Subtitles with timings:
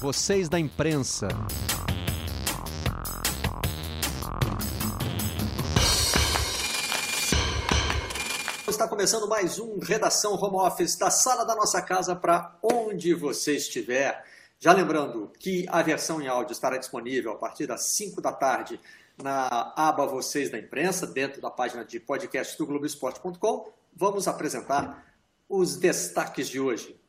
[0.00, 1.28] vocês da imprensa.
[8.66, 13.56] Está começando mais um Redação Home Office da sala da nossa casa para onde você
[13.56, 14.24] estiver.
[14.58, 18.80] Já lembrando que a versão em áudio estará disponível a partir das 5 da tarde
[19.22, 23.70] na aba Vocês da Imprensa, dentro da página de podcast do Globoesporte.com.
[23.94, 25.04] Vamos apresentar
[25.46, 26.99] os destaques de hoje.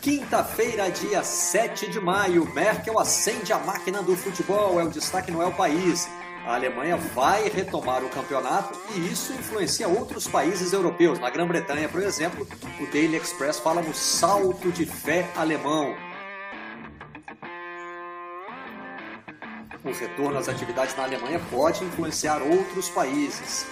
[0.00, 5.42] Quinta-feira, dia 7 de maio, Merkel acende a máquina do futebol, é o destaque no
[5.42, 6.08] El País.
[6.46, 11.18] A Alemanha vai retomar o campeonato e isso influencia outros países europeus.
[11.18, 12.48] Na Grã-Bretanha, por exemplo,
[12.80, 15.94] o Daily Express fala no salto de fé alemão.
[19.84, 23.66] O retorno às atividades na Alemanha pode influenciar outros países.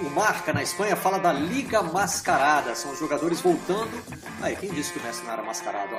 [0.00, 2.74] O Marca na Espanha fala da Liga Mascarada.
[2.74, 3.90] São os jogadores voltando.
[4.42, 5.96] Aí, quem disse que o Messi não era mascarado?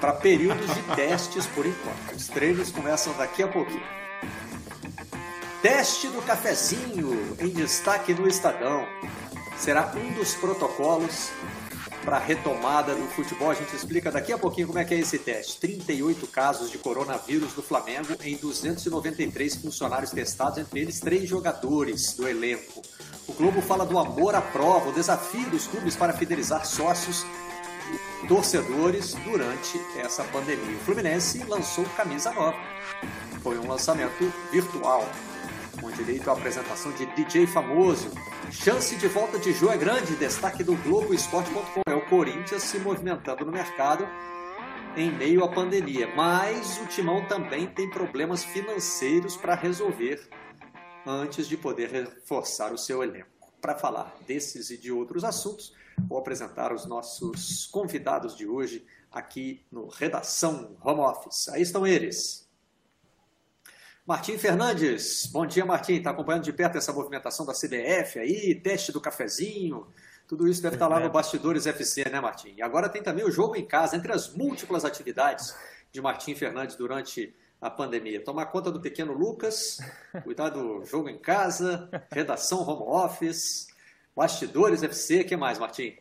[0.00, 2.16] Para períodos de testes por enquanto.
[2.16, 3.82] Os treinos começam daqui a pouquinho.
[5.60, 8.86] Teste do cafezinho em destaque no Estadão.
[9.58, 11.30] Será um dos protocolos
[12.04, 13.50] para a retomada do futebol.
[13.50, 15.60] A gente explica daqui a pouquinho como é que é esse teste.
[15.60, 22.28] 38 casos de coronavírus no Flamengo em 293 funcionários testados, entre eles três jogadores do
[22.28, 22.82] elenco.
[23.28, 27.24] O Globo fala do amor à prova, o desafio dos clubes para fidelizar sócios
[28.22, 30.76] e torcedores durante essa pandemia.
[30.76, 32.58] O Fluminense lançou camisa nova.
[33.42, 35.08] Foi um lançamento virtual
[35.80, 38.10] com direito à apresentação de DJ famoso.
[38.50, 41.89] Chance de volta de Jô é grande, destaque do Globoesporte.com.
[42.10, 44.04] Corinthians se movimentando no mercado
[44.96, 46.12] em meio à pandemia.
[46.16, 50.28] Mas o Timão também tem problemas financeiros para resolver
[51.06, 53.28] antes de poder reforçar o seu elenco.
[53.60, 55.72] Para falar desses e de outros assuntos,
[56.08, 61.48] vou apresentar os nossos convidados de hoje aqui no Redação Home Office.
[61.50, 62.48] Aí estão eles.
[64.04, 68.90] Martim Fernandes, bom dia Martim, está acompanhando de perto essa movimentação da CBF aí, teste
[68.90, 69.86] do cafezinho,
[70.30, 72.54] tudo isso deve estar tá lá no Bastidores FC, né Martim?
[72.56, 75.56] E agora tem também o jogo em casa, entre as múltiplas atividades
[75.90, 78.22] de Martim Fernandes durante a pandemia.
[78.22, 79.78] Tomar conta do pequeno Lucas,
[80.22, 83.66] cuidar do jogo em casa, redação home office,
[84.14, 85.98] Bastidores FC, o que mais Martim?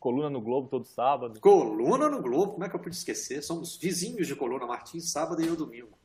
[0.00, 1.38] Coluna no Globo todo sábado.
[1.38, 3.42] Coluna no Globo, como é que eu pude esquecer?
[3.42, 5.98] Somos vizinhos de Coluna Martim, sábado e eu domingo.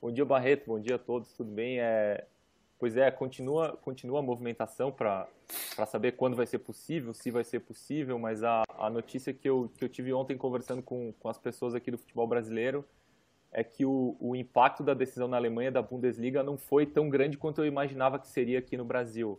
[0.00, 0.68] Bom dia, Barreto.
[0.68, 1.32] Bom dia a todos.
[1.32, 1.80] Tudo bem?
[1.80, 2.28] É...
[2.80, 5.28] Pois é, continua, continua a movimentação para
[5.86, 9.70] saber quando vai ser possível, se vai ser possível, mas a, a notícia que eu,
[9.76, 12.82] que eu tive ontem conversando com, com as pessoas aqui do futebol brasileiro
[13.52, 17.36] é que o, o impacto da decisão na Alemanha da Bundesliga não foi tão grande
[17.36, 19.38] quanto eu imaginava que seria aqui no Brasil.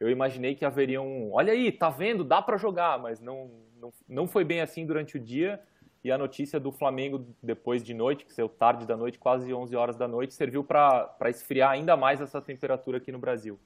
[0.00, 1.34] Eu imaginei que haveria um.
[1.34, 2.24] Olha aí, tá vendo?
[2.24, 5.60] Dá para jogar, mas não, não, não foi bem assim durante o dia
[6.02, 9.74] e a notícia do Flamengo depois de noite, que saiu tarde da noite, quase 11
[9.74, 13.58] horas da noite, serviu para esfriar ainda mais essa temperatura aqui no Brasil.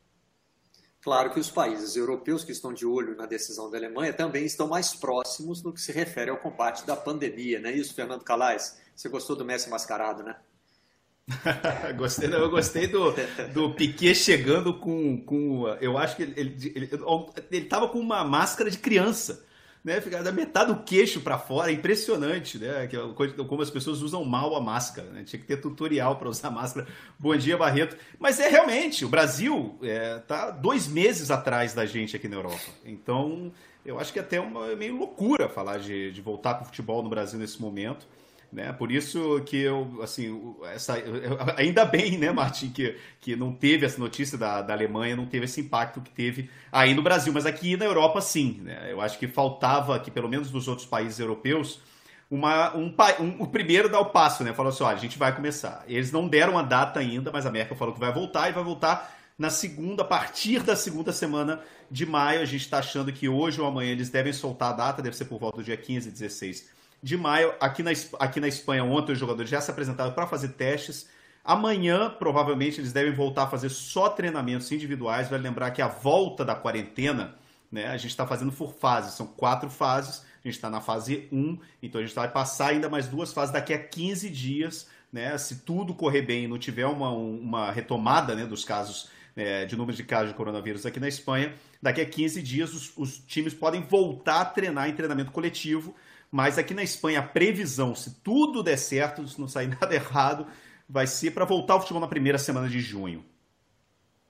[1.00, 4.68] Claro que os países europeus que estão de olho na decisão da Alemanha também estão
[4.68, 8.80] mais próximos no que se refere ao combate da pandemia, não é isso, Fernando Calais?
[8.94, 10.36] Você gostou do Messi mascarado, né?
[11.96, 13.12] gostei, eu gostei do,
[13.52, 15.68] do Piquet chegando com, com.
[15.80, 16.50] Eu acho que ele
[16.84, 19.44] estava ele, ele, ele com uma máscara de criança
[19.84, 20.00] né?
[20.00, 22.88] Fica da metade do queixo para fora, é impressionante, né?
[23.48, 25.24] Como as pessoas usam mal a máscara, né?
[25.24, 26.86] Tinha que ter tutorial para usar máscara.
[27.18, 27.96] Bom dia, Barreto.
[28.18, 32.70] Mas é realmente, o Brasil é, tá dois meses atrás da gente aqui na Europa.
[32.84, 33.52] Então,
[33.84, 37.02] eu acho que é até uma meio loucura falar de, de voltar para o futebol
[37.02, 38.06] no Brasil nesse momento.
[38.52, 38.70] Né?
[38.70, 40.96] Por isso que eu, assim, essa,
[41.56, 45.46] ainda bem, né, Martim, que, que não teve essa notícia da, da Alemanha, não teve
[45.46, 48.60] esse impacto que teve aí no Brasil, mas aqui na Europa sim.
[48.62, 48.92] Né?
[48.92, 51.80] Eu acho que faltava aqui, pelo menos nos outros países europeus,
[52.30, 54.52] uma, um, um, o primeiro dar o passo, né?
[54.54, 55.84] Falou assim: olha, a gente vai começar.
[55.86, 58.64] Eles não deram a data ainda, mas a Merkel falou que vai voltar e vai
[58.64, 61.60] voltar na segunda, a partir da segunda semana
[61.90, 62.40] de maio.
[62.40, 65.26] A gente está achando que hoje ou amanhã eles devem soltar a data, deve ser
[65.26, 67.52] por volta do dia 15, 16 de maio.
[67.60, 71.08] Aqui na, aqui na Espanha, ontem os jogadores já se apresentaram para fazer testes.
[71.44, 75.28] Amanhã, provavelmente, eles devem voltar a fazer só treinamentos individuais.
[75.28, 77.34] Vai lembrar que a volta da quarentena,
[77.70, 80.24] né, a gente está fazendo por fases, são quatro fases.
[80.44, 83.52] A gente está na fase 1, então a gente vai passar ainda mais duas fases
[83.52, 84.88] daqui a 15 dias.
[85.12, 89.66] Né, se tudo correr bem e não tiver uma, uma retomada né, dos casos é,
[89.66, 93.18] de número de casos de coronavírus aqui na Espanha, daqui a 15 dias os, os
[93.18, 95.94] times podem voltar a treinar em treinamento coletivo
[96.32, 100.46] mas aqui na Espanha, a previsão, se tudo der certo, se não sair nada errado,
[100.88, 103.22] vai ser para voltar ao futebol na primeira semana de junho.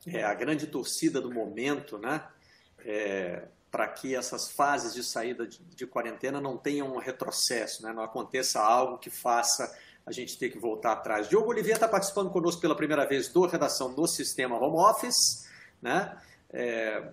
[0.04, 2.24] é a grande torcida do momento, né?
[2.84, 7.92] É, para que essas fases de saída de, de, quarentena não tenham um retrocesso, né?
[7.92, 9.72] não aconteça algo que faça
[10.04, 11.28] a gente ter que voltar atrás.
[11.28, 15.48] Diogo Oliveira está participando conosco pela primeira vez do Redação do Sistema Home Office.
[15.80, 16.18] Né?
[16.50, 17.12] É,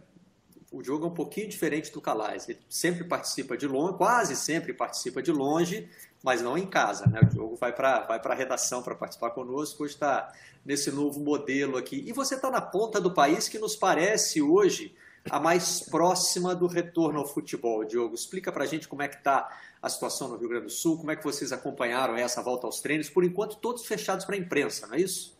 [0.72, 2.48] o Diogo é um pouquinho diferente do Calais.
[2.48, 5.90] Ele sempre participa de longe, quase sempre participa de longe,
[6.24, 7.08] mas não em casa.
[7.08, 7.20] Né?
[7.22, 10.32] O Diogo vai para vai a redação para participar conosco, hoje está
[10.64, 12.04] nesse novo modelo aqui.
[12.08, 14.94] E você está na ponta do país que nos parece hoje
[15.30, 17.84] a mais próxima do retorno ao futebol.
[17.84, 19.50] Diogo, explica para a gente como é que está
[19.82, 22.80] a situação no Rio Grande do Sul, como é que vocês acompanharam essa volta aos
[22.80, 25.38] treinos, por enquanto todos fechados para a imprensa, não é isso?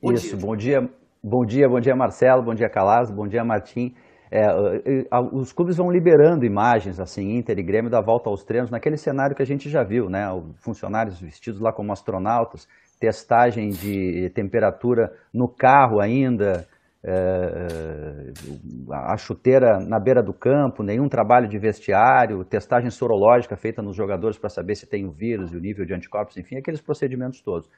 [0.00, 0.36] Bom isso, dia.
[0.36, 0.90] bom dia,
[1.22, 3.94] bom dia, bom dia Marcelo, bom dia Calas, bom dia Martim.
[4.36, 4.48] É,
[5.32, 9.36] os clubes vão liberando imagens, assim, Inter e Grêmio, da volta aos treinos, naquele cenário
[9.36, 10.26] que a gente já viu, né?
[10.56, 12.66] Funcionários vestidos lá como astronautas,
[12.98, 16.66] testagem de temperatura no carro ainda,
[17.04, 18.32] é,
[18.90, 24.36] a chuteira na beira do campo, nenhum trabalho de vestiário, testagem sorológica feita nos jogadores
[24.36, 27.70] para saber se tem o vírus e o nível de anticorpos, enfim, aqueles procedimentos todos.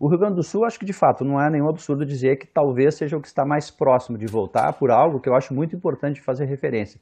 [0.00, 2.46] O Rio Grande do Sul, acho que de fato não é nenhum absurdo dizer que
[2.46, 5.76] talvez seja o que está mais próximo de voltar por algo que eu acho muito
[5.76, 6.98] importante fazer referência.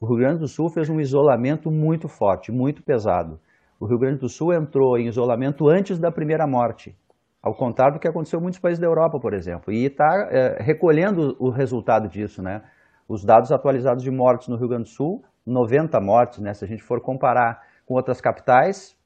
[0.00, 3.38] O Rio Grande do Sul fez um isolamento muito forte, muito pesado.
[3.78, 6.92] O Rio Grande do Sul entrou em isolamento antes da primeira morte.
[7.40, 9.72] Ao contrário do que aconteceu em muitos países da Europa, por exemplo.
[9.72, 12.62] E está é, recolhendo o resultado disso, né?
[13.08, 16.52] Os dados atualizados de mortes no Rio Grande do Sul, 90 mortes, né?
[16.54, 18.96] Se a gente for comparar com outras capitais,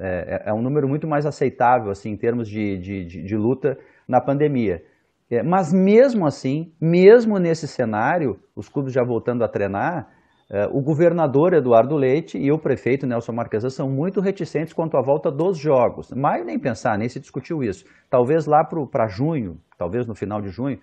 [0.00, 3.78] é, é um número muito mais aceitável, assim, em termos de, de, de, de luta
[4.08, 4.82] na pandemia.
[5.30, 10.08] É, mas mesmo assim, mesmo nesse cenário, os clubes já voltando a treinar,
[10.50, 15.02] é, o governador Eduardo Leite e o prefeito Nelson Marquesa são muito reticentes quanto à
[15.02, 16.12] volta dos jogos.
[16.14, 17.86] Mas nem pensar, nem se discutiu isso.
[18.10, 20.78] Talvez lá para junho, talvez no final de junho,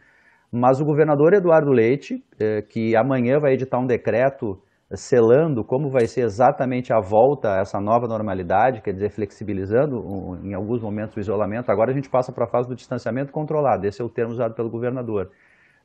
[0.52, 4.60] mas o governador Eduardo Leite, é, que amanhã vai editar um decreto
[4.96, 10.54] selando como vai ser exatamente a volta a essa nova normalidade, quer dizer, flexibilizando em
[10.54, 11.72] alguns momentos o isolamento.
[11.72, 14.56] Agora a gente passa para a fase do distanciamento controlado, esse é o termo usado
[14.56, 15.30] pelo governador.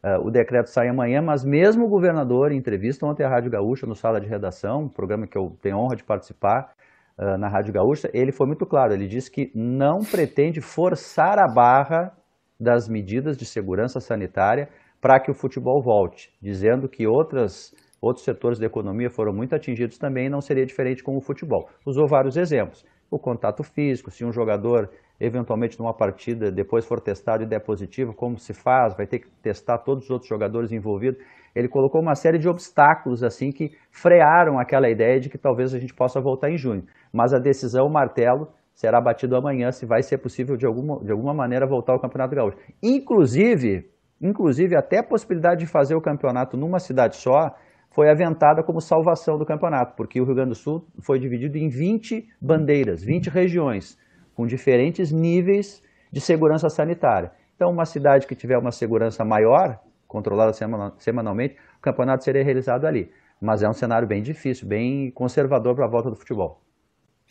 [0.02, 3.86] Uh, o decreto sai amanhã, mas mesmo o governador, em entrevista ontem à Rádio Gaúcha,
[3.86, 6.72] no Sala de Redação, programa que eu tenho honra de participar
[7.18, 11.50] uh, na Rádio Gaúcha, ele foi muito claro, ele disse que não pretende forçar a
[11.50, 12.12] barra
[12.60, 14.68] das medidas de segurança sanitária
[15.00, 17.74] para que o futebol volte, dizendo que outras,
[18.04, 21.68] outros setores da economia foram muito atingidos também e não seria diferente com o futebol.
[21.86, 22.84] Usou vários exemplos.
[23.10, 24.90] O contato físico, se um jogador
[25.20, 29.30] eventualmente numa partida, depois for testado e der positivo, como se faz, vai ter que
[29.42, 31.22] testar todos os outros jogadores envolvidos.
[31.54, 35.78] Ele colocou uma série de obstáculos assim que frearam aquela ideia de que talvez a
[35.78, 36.84] gente possa voltar em junho.
[37.12, 41.12] Mas a decisão, o martelo, será batido amanhã se vai ser possível de alguma, de
[41.12, 42.58] alguma maneira voltar ao Campeonato Gaúcho.
[42.82, 43.88] Inclusive,
[44.20, 47.54] inclusive até a possibilidade de fazer o campeonato numa cidade só
[47.94, 51.68] foi aventada como salvação do campeonato, porque o Rio Grande do Sul foi dividido em
[51.68, 53.96] 20 bandeiras, 20 regiões
[54.34, 55.80] com diferentes níveis
[56.10, 57.30] de segurança sanitária.
[57.54, 60.52] Então, uma cidade que tiver uma segurança maior, controlada
[60.98, 63.12] semanalmente, o campeonato seria realizado ali.
[63.40, 66.63] Mas é um cenário bem difícil, bem conservador para a volta do futebol.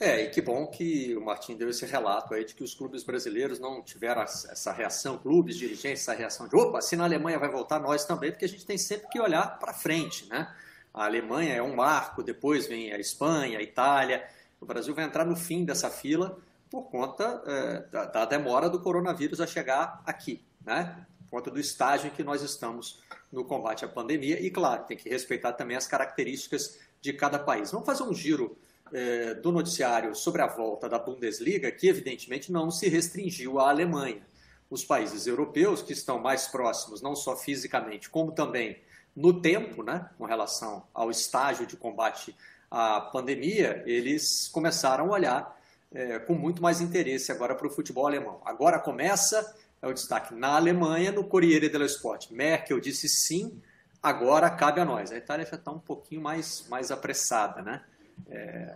[0.04, 3.06] É, e que bom que o Martin deu esse relato aí de que os clubes
[3.06, 7.50] brasileiros não tiveram essa reação, clubes, dirigentes, essa reação de opa, se na Alemanha vai
[7.50, 10.54] voltar, nós também, porque a gente tem sempre que olhar para frente, né?
[10.94, 14.28] A Alemanha é um marco, depois vem a Espanha, a Itália.
[14.60, 16.38] O Brasil vai entrar no fim dessa fila
[16.70, 21.06] por conta é, da, da, demora do coronavírus a chegar aqui, né?
[21.22, 24.38] Por conta do estágio em que nós estamos no combate à pandemia.
[24.42, 27.72] E, claro, tem que respeitar também as características de cada país.
[27.72, 28.58] Vamos fazer um giro
[28.94, 34.22] é, do noticiário sobre a volta da Bundesliga, que evidentemente não se restringiu à Alemanha.
[34.70, 38.80] Os países europeus, que estão mais próximos, não só fisicamente, como também
[39.16, 42.36] no tempo, né, com relação ao estágio de combate
[42.70, 48.08] à pandemia, eles começaram a olhar é, com muito mais interesse agora para o futebol
[48.08, 48.42] alemão.
[48.44, 52.32] Agora começa, é o destaque na Alemanha, no Corriere dello Sport.
[52.32, 53.62] Merkel disse sim,
[54.02, 55.12] agora cabe a nós.
[55.12, 57.84] A Itália já está um pouquinho mais, mais apressada, né?
[58.28, 58.76] É...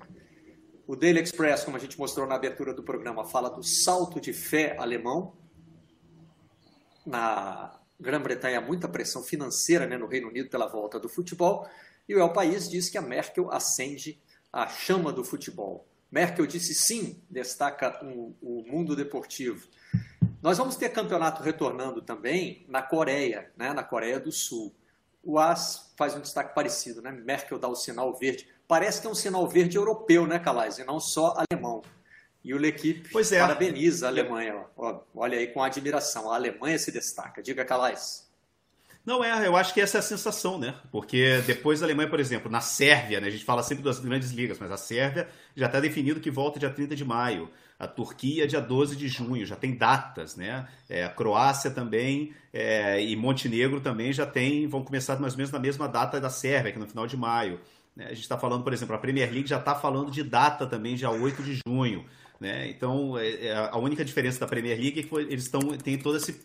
[0.88, 4.32] O Daily Express, como a gente mostrou na abertura do programa, fala do salto de
[4.32, 5.34] fé alemão.
[7.06, 11.68] Na Grã-Bretanha, muita pressão financeira né, no Reino Unido pela volta do futebol.
[12.08, 15.86] E o El País diz que a Merkel acende a chama do futebol.
[16.10, 19.68] Merkel disse sim, destaca o, o mundo deportivo.
[20.42, 24.74] Nós vamos ter campeonato retornando também na Coreia, né, na Coreia do Sul.
[25.24, 27.12] O AS faz um destaque parecido, né?
[27.12, 28.48] Merkel dá o sinal verde.
[28.68, 31.82] Parece que é um sinal verde europeu, né, Calais, e não só alemão.
[32.44, 33.40] E o L'Equipe é.
[33.40, 34.66] parabeniza a Alemanha.
[34.78, 36.32] Ó, olha aí com admiração.
[36.32, 37.42] A Alemanha se destaca.
[37.42, 38.28] Diga, Calais.
[39.08, 40.76] Não é, eu acho que essa é a sensação, né?
[40.92, 43.28] Porque depois da Alemanha, por exemplo, na Sérvia, né?
[43.28, 46.60] A gente fala sempre das grandes ligas, mas a Sérvia já está definido que volta
[46.60, 47.50] dia 30 de maio.
[47.80, 50.68] A Turquia, dia 12 de junho, já tem datas, né?
[50.90, 55.52] É, a Croácia também é, e Montenegro também já tem, vão começar mais ou menos
[55.52, 57.62] na mesma data da Sérvia, que é no final de maio.
[57.98, 58.06] Né?
[58.06, 60.96] A gente está falando, por exemplo, a Premier League já está falando de data também,
[60.96, 62.06] dia 8 de junho.
[62.40, 62.70] Né?
[62.70, 66.18] Então, é, é, a única diferença da Premier League é que eles estão, têm todo
[66.18, 66.40] esse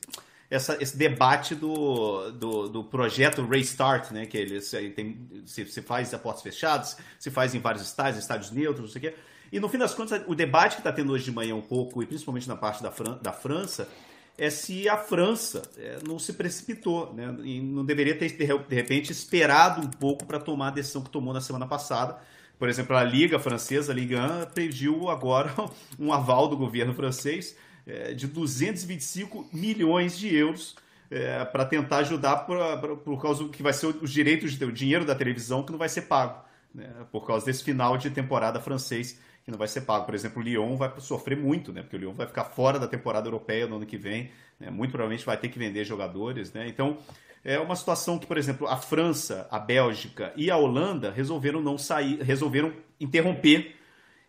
[0.51, 4.27] essa, esse debate do, do, do, projeto Restart, né?
[4.27, 8.51] Que eles tem, se, se faz a portas fechadas, se faz em vários estádios, estádios
[8.51, 9.19] neutros, não sei o quê.
[9.51, 12.03] E no fim das contas, o debate que está tendo hoje de manhã um pouco,
[12.03, 13.89] e principalmente na parte da, Fran da França,
[14.39, 17.35] é se a França é, não se precipitou, né?
[17.45, 21.35] E não deveria ter, de repente, esperado um pouco para tomar a decisão que tomou
[21.35, 22.19] na semana passada.
[22.59, 25.53] Por exemplo, a Liga Francesa, a Liga 1, pediu agora
[25.99, 30.77] um aval do governo francês é, de 225 milhões de euros
[31.11, 35.05] é, para tentar ajudar pra, pra, por causa que vai ser os direitos, o dinheiro
[35.05, 36.43] da televisão que não vai ser pago,
[36.75, 40.05] né, por causa desse final de temporada francês que não vai ser pago.
[40.05, 42.87] Por exemplo, o Lyon vai sofrer muito, né, porque o Lyon vai ficar fora da
[42.87, 46.53] temporada europeia no ano que vem, né, muito provavelmente vai ter que vender jogadores.
[46.53, 46.99] Né, então,
[47.45, 51.77] é uma situação que, por exemplo, a França, a Bélgica e a Holanda resolveram não
[51.77, 53.75] sair, resolveram interromper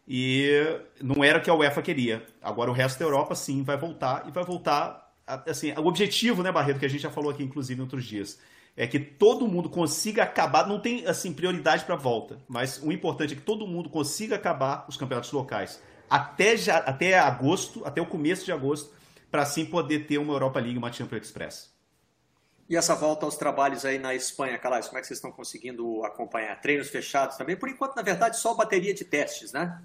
[0.07, 0.49] e
[1.01, 2.25] não era o que a UEFA queria.
[2.41, 6.51] Agora o resto da Europa sim vai voltar e vai voltar assim, o objetivo, né,
[6.51, 8.39] Barreto, que a gente já falou aqui inclusive outros dias,
[8.75, 13.33] é que todo mundo consiga acabar, não tem assim prioridade para volta, mas o importante
[13.33, 18.05] é que todo mundo consiga acabar os campeonatos locais até já, até agosto, até o
[18.05, 18.93] começo de agosto,
[19.31, 21.73] para assim poder ter uma Europa League uma Champions Express.
[22.69, 26.03] E essa volta aos trabalhos aí na Espanha, Calais, como é que vocês estão conseguindo
[26.05, 26.59] acompanhar?
[26.61, 27.55] Treinos fechados também?
[27.55, 29.81] Por enquanto, na verdade, só bateria de testes, né?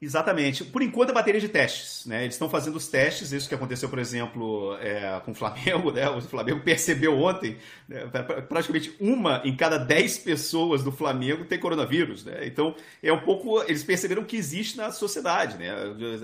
[0.00, 0.64] Exatamente.
[0.64, 2.06] Por enquanto, é bateria de testes.
[2.06, 2.22] Né?
[2.22, 5.88] Eles estão fazendo os testes, isso que aconteceu, por exemplo, é, com o Flamengo.
[5.98, 6.08] Né?
[6.08, 7.56] O Flamengo percebeu ontem,
[7.88, 8.06] né?
[8.48, 12.24] praticamente uma em cada dez pessoas do Flamengo tem coronavírus.
[12.24, 12.46] Né?
[12.46, 13.62] Então, é um pouco.
[13.62, 15.70] Eles perceberam que existe na sociedade, né?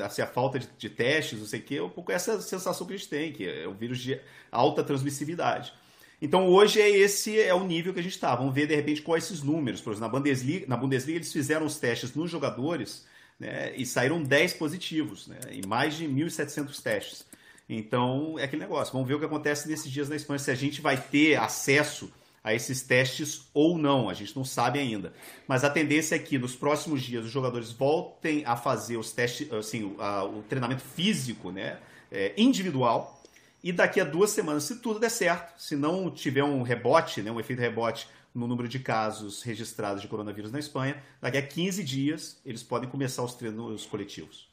[0.04, 2.86] Assim, a falta de, de testes, não sei o quê, é um pouco essa sensação
[2.86, 4.20] que a gente tem, que é um vírus de
[4.52, 5.72] alta transmissibilidade.
[6.20, 8.34] Então hoje é esse é o nível que a gente está.
[8.36, 9.80] Vamos ver de repente quais esses números.
[9.80, 13.06] Por exemplo, na Bundesliga, na Bundesliga eles fizeram os testes nos jogadores
[13.38, 17.26] né, e saíram 10 positivos, né, em mais de 1.700 testes.
[17.68, 18.92] Então, é aquele negócio.
[18.92, 22.12] Vamos ver o que acontece nesses dias na Espanha, se a gente vai ter acesso
[22.42, 25.14] a esses testes ou não, a gente não sabe ainda.
[25.48, 29.50] Mas a tendência é que nos próximos dias os jogadores voltem a fazer os testes,
[29.50, 31.78] assim, a, o treinamento físico, né,
[32.12, 33.22] é, individual.
[33.62, 37.30] E daqui a duas semanas, se tudo der certo, se não tiver um rebote, né,
[37.30, 41.84] um efeito rebote no número de casos registrados de coronavírus na Espanha, daqui a 15
[41.84, 44.52] dias eles podem começar os treinos coletivos.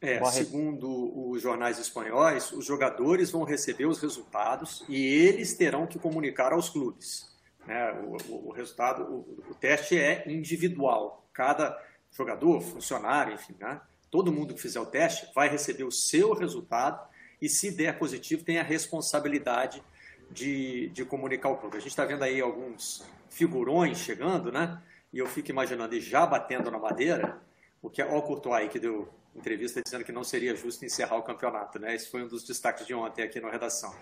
[0.00, 5.98] É, segundo os jornais espanhóis, os jogadores vão receber os resultados e eles terão que
[5.98, 7.30] comunicar aos clubes.
[7.66, 7.92] Né?
[7.92, 11.28] O, o, o, resultado, o, o, teste é individual.
[11.34, 11.78] Cada
[12.10, 13.78] jogador, funcionário, enfim, né?
[14.10, 17.06] todo mundo que fizer o teste vai receber o seu resultado
[17.40, 19.82] e, se der positivo, tem a responsabilidade
[20.30, 21.76] de, de comunicar o clube.
[21.76, 24.80] A gente está vendo aí alguns figurões chegando, né?
[25.12, 27.40] E eu fico imaginando, e já batendo na madeira,
[27.82, 31.22] o que é o Courtois que deu entrevista dizendo que não seria justo encerrar o
[31.22, 31.94] campeonato, né?
[31.94, 33.94] Esse foi um dos destaques de ontem aqui na redação.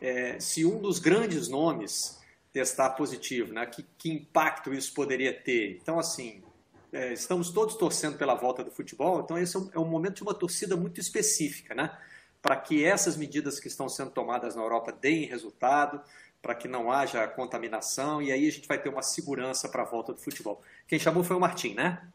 [0.00, 2.20] É, se um dos grandes nomes
[2.52, 3.66] testar positivo, né?
[3.66, 5.78] Que, que impacto isso poderia ter?
[5.80, 6.42] Então, assim,
[6.92, 10.16] é, estamos todos torcendo pela volta do futebol, então esse é um, é um momento
[10.16, 11.96] de uma torcida muito específica, né?
[12.42, 16.00] Para que essas medidas que estão sendo tomadas na Europa deem resultado,
[16.40, 19.84] para que não haja contaminação, e aí a gente vai ter uma segurança para a
[19.84, 20.62] volta do futebol.
[20.88, 22.08] Quem chamou foi o Martim, né?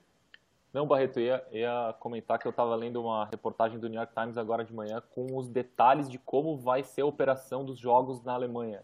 [0.74, 4.38] Não, Barreto, ia, ia comentar que eu estava lendo uma reportagem do New York Times
[4.38, 8.34] agora de manhã com os detalhes de como vai ser a operação dos jogos na
[8.34, 8.84] Alemanha.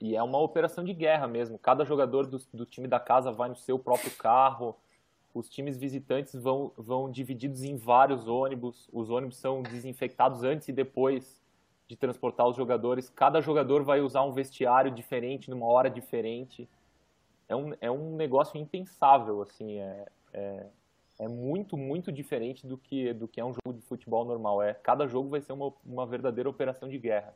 [0.00, 1.58] E é uma operação de guerra mesmo.
[1.58, 4.76] Cada jogador do, do time da casa vai no seu próprio carro,
[5.36, 10.72] os times visitantes vão, vão divididos em vários ônibus, os ônibus são desinfectados antes e
[10.72, 11.38] depois
[11.86, 13.10] de transportar os jogadores.
[13.10, 16.66] Cada jogador vai usar um vestiário diferente, numa hora diferente.
[17.46, 20.66] É um, é um negócio impensável, assim, é, é,
[21.18, 24.62] é muito, muito diferente do que, do que é um jogo de futebol normal.
[24.62, 27.34] É, cada jogo vai ser uma, uma verdadeira operação de guerra.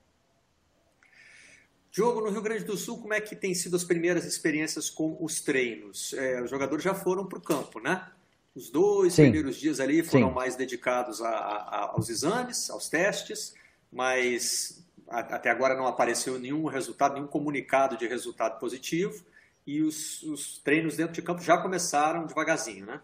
[1.91, 5.17] Diogo, no Rio Grande do Sul, como é que tem sido as primeiras experiências com
[5.21, 6.13] os treinos?
[6.13, 8.07] É, os jogadores já foram para o campo, né?
[8.55, 9.25] Os dois Sim.
[9.25, 10.35] primeiros dias ali foram Sim.
[10.35, 13.55] mais dedicados a, a, aos exames, aos testes,
[13.93, 19.25] mas a, até agora não apareceu nenhum resultado, nenhum comunicado de resultado positivo.
[19.67, 23.01] E os, os treinos dentro de campo já começaram devagarzinho, né?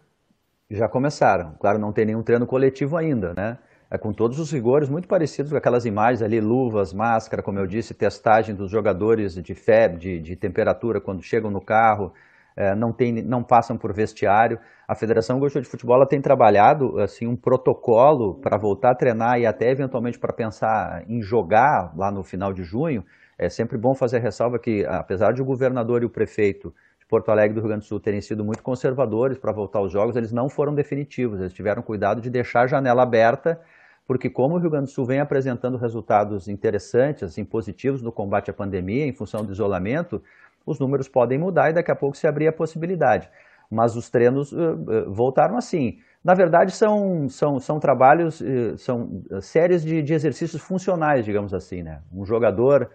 [0.69, 1.55] Já começaram.
[1.59, 3.57] Claro, não tem nenhum treino coletivo ainda, né?
[3.89, 7.65] É, com todos os rigores muito parecidos com aquelas imagens ali, luvas, máscara, como eu
[7.65, 12.13] disse, testagem dos jogadores de febre, de, de temperatura quando chegam no carro,
[12.57, 14.59] é, não, tem, não passam por vestiário.
[14.87, 19.45] A Federação Gaúcha de Futebol tem trabalhado assim, um protocolo para voltar a treinar e
[19.45, 23.05] até eventualmente para pensar em jogar lá no final de junho.
[23.37, 27.05] É sempre bom fazer a ressalva que, apesar de o governador e o prefeito de
[27.05, 30.15] Porto Alegre do Rio Grande do Sul terem sido muito conservadores para voltar aos jogos,
[30.15, 31.39] eles não foram definitivos.
[31.39, 33.61] Eles tiveram cuidado de deixar a janela aberta
[34.07, 38.49] porque como o Rio Grande do Sul vem apresentando resultados interessantes, assim, positivos no combate
[38.49, 40.23] à pandemia, em função do isolamento,
[40.65, 43.29] os números podem mudar e daqui a pouco se abrir a possibilidade.
[43.69, 45.99] Mas os treinos uh, uh, voltaram assim.
[46.23, 51.83] Na verdade, são, são, são trabalhos, uh, são séries de, de, exercícios funcionais, digamos assim.
[51.83, 51.99] Né?
[52.13, 52.89] Um jogador,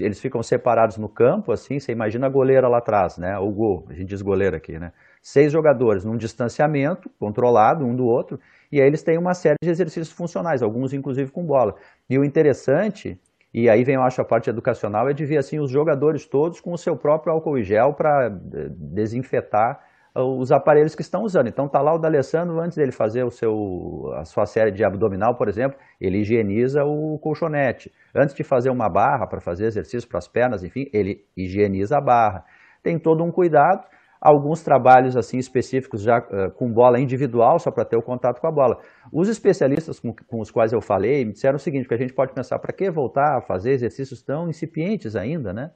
[0.00, 3.38] eles ficam separados no campo, assim, você imagina a goleira lá atrás, né?
[3.38, 4.92] o gol, a gente diz goleira aqui, né?
[5.22, 8.40] Seis jogadores num distanciamento controlado um do outro,
[8.72, 11.76] e aí eles têm uma série de exercícios funcionais, alguns inclusive com bola.
[12.10, 13.20] E o interessante,
[13.54, 16.60] e aí vem, eu acho, a parte educacional, é de ver assim, os jogadores todos
[16.60, 19.80] com o seu próprio álcool e gel para eh, desinfetar
[20.12, 21.46] ah, os aparelhos que estão usando.
[21.46, 25.36] Então tá lá o D'Alessandro, antes dele fazer o seu, a sua série de abdominal,
[25.36, 27.92] por exemplo, ele higieniza o colchonete.
[28.12, 32.00] Antes de fazer uma barra para fazer exercício para as pernas, enfim, ele higieniza a
[32.00, 32.44] barra.
[32.82, 33.86] Tem todo um cuidado
[34.22, 38.46] alguns trabalhos assim específicos já uh, com bola individual, só para ter o contato com
[38.46, 38.78] a bola.
[39.12, 42.14] Os especialistas com, com, os quais eu falei me disseram o seguinte, que a gente
[42.14, 45.72] pode pensar, para que voltar a fazer exercícios tão incipientes ainda, né?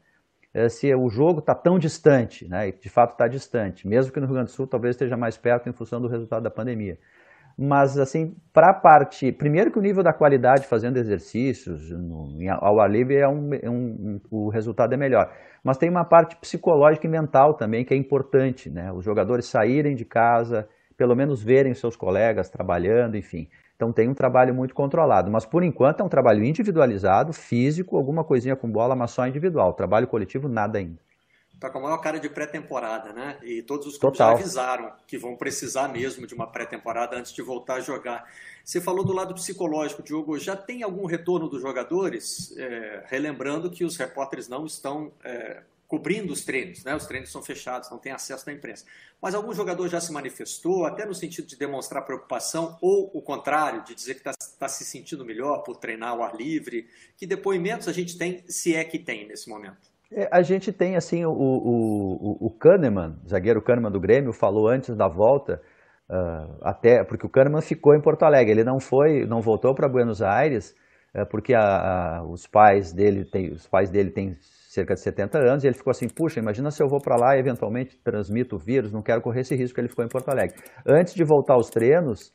[0.55, 2.69] É, se o jogo está tão distante, né?
[2.69, 5.37] E de fato está distante, mesmo que no Rio Grande do Sul talvez esteja mais
[5.37, 6.97] perto em função do resultado da pandemia.
[7.59, 9.33] Mas, assim, para a parte.
[9.33, 13.71] Primeiro, que o nível da qualidade fazendo exercícios no, ao ar livre é um, é
[13.71, 15.33] um, o resultado é melhor.
[15.65, 18.93] Mas tem uma parte psicológica e mental também que é importante, né?
[18.93, 23.49] Os jogadores saírem de casa, pelo menos verem seus colegas trabalhando, enfim.
[23.75, 28.23] Então tem um trabalho muito controlado, mas por enquanto é um trabalho individualizado, físico, alguma
[28.23, 29.73] coisinha com bola, mas só individual.
[29.73, 30.99] Trabalho coletivo, nada ainda.
[31.59, 33.39] Tá com a maior cara de pré-temporada, né?
[33.43, 37.77] E todos os clubes avisaram que vão precisar mesmo de uma pré-temporada antes de voltar
[37.77, 38.31] a jogar.
[38.63, 40.39] Você falou do lado psicológico, Diogo.
[40.39, 42.55] Já tem algum retorno dos jogadores?
[42.59, 46.95] É, relembrando que os repórteres não estão é, cobrindo os treinos, né?
[46.95, 48.85] Os treinos são fechados, não tem acesso da imprensa.
[49.21, 53.83] Mas algum jogador já se manifestou, até no sentido de demonstrar preocupação, ou o contrário,
[53.85, 56.89] de dizer que está tá se sentindo melhor por treinar ao ar livre?
[57.17, 59.96] Que depoimentos a gente tem, se é que tem nesse momento?
[60.13, 64.95] É, a gente tem assim o, o, o Kahneman, zagueiro Kahneman do Grêmio, falou antes
[64.97, 65.61] da volta,
[66.09, 69.89] uh, até porque o Kahneman ficou em Porto Alegre, ele não foi, não voltou para
[69.89, 70.75] Buenos Aires,
[71.15, 75.39] uh, porque a, a, os pais dele tem, os pais dele têm cerca de 70
[75.39, 78.57] anos, e ele ficou assim, puxa, imagina se eu vou para lá e eventualmente transmito
[78.57, 80.55] o vírus, não quero correr esse risco, ele ficou em Porto Alegre.
[80.87, 82.33] Antes de voltar aos treinos,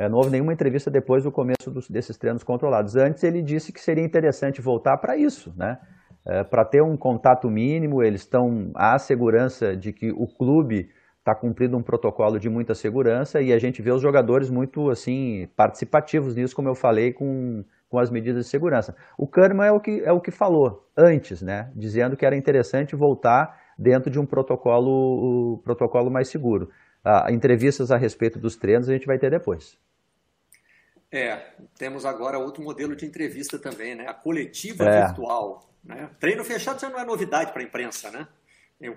[0.00, 2.96] é, não houve nenhuma entrevista depois do começo dos, desses treinos controlados.
[2.96, 5.78] Antes ele disse que seria interessante voltar para isso, né?
[6.26, 11.34] É, para ter um contato mínimo, eles estão à segurança de que o clube está
[11.34, 16.34] cumprindo um protocolo de muita segurança e a gente vê os jogadores muito assim participativos
[16.34, 18.94] nisso, como eu falei, com, com as medidas de segurança.
[19.18, 22.94] O Kahneman é o que, é o que falou antes, né, dizendo que era interessante
[22.94, 26.68] voltar dentro de um protocolo, protocolo mais seguro.
[27.02, 29.78] Ah, entrevistas a respeito dos treinos a gente vai ter depois.
[31.12, 34.06] É, temos agora outro modelo de entrevista também, né?
[34.08, 35.06] A coletiva é.
[35.06, 35.73] virtual.
[35.84, 36.10] Né?
[36.18, 38.26] Treino fechado já não é novidade para a imprensa, né?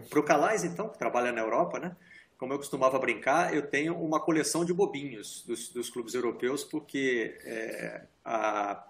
[0.10, 1.96] Para o Calais, então, que trabalha na Europa, né?
[2.38, 7.38] Como eu costumava brincar, eu tenho uma coleção de bobinhos dos, dos clubes europeus, porque
[7.44, 8.86] é, a,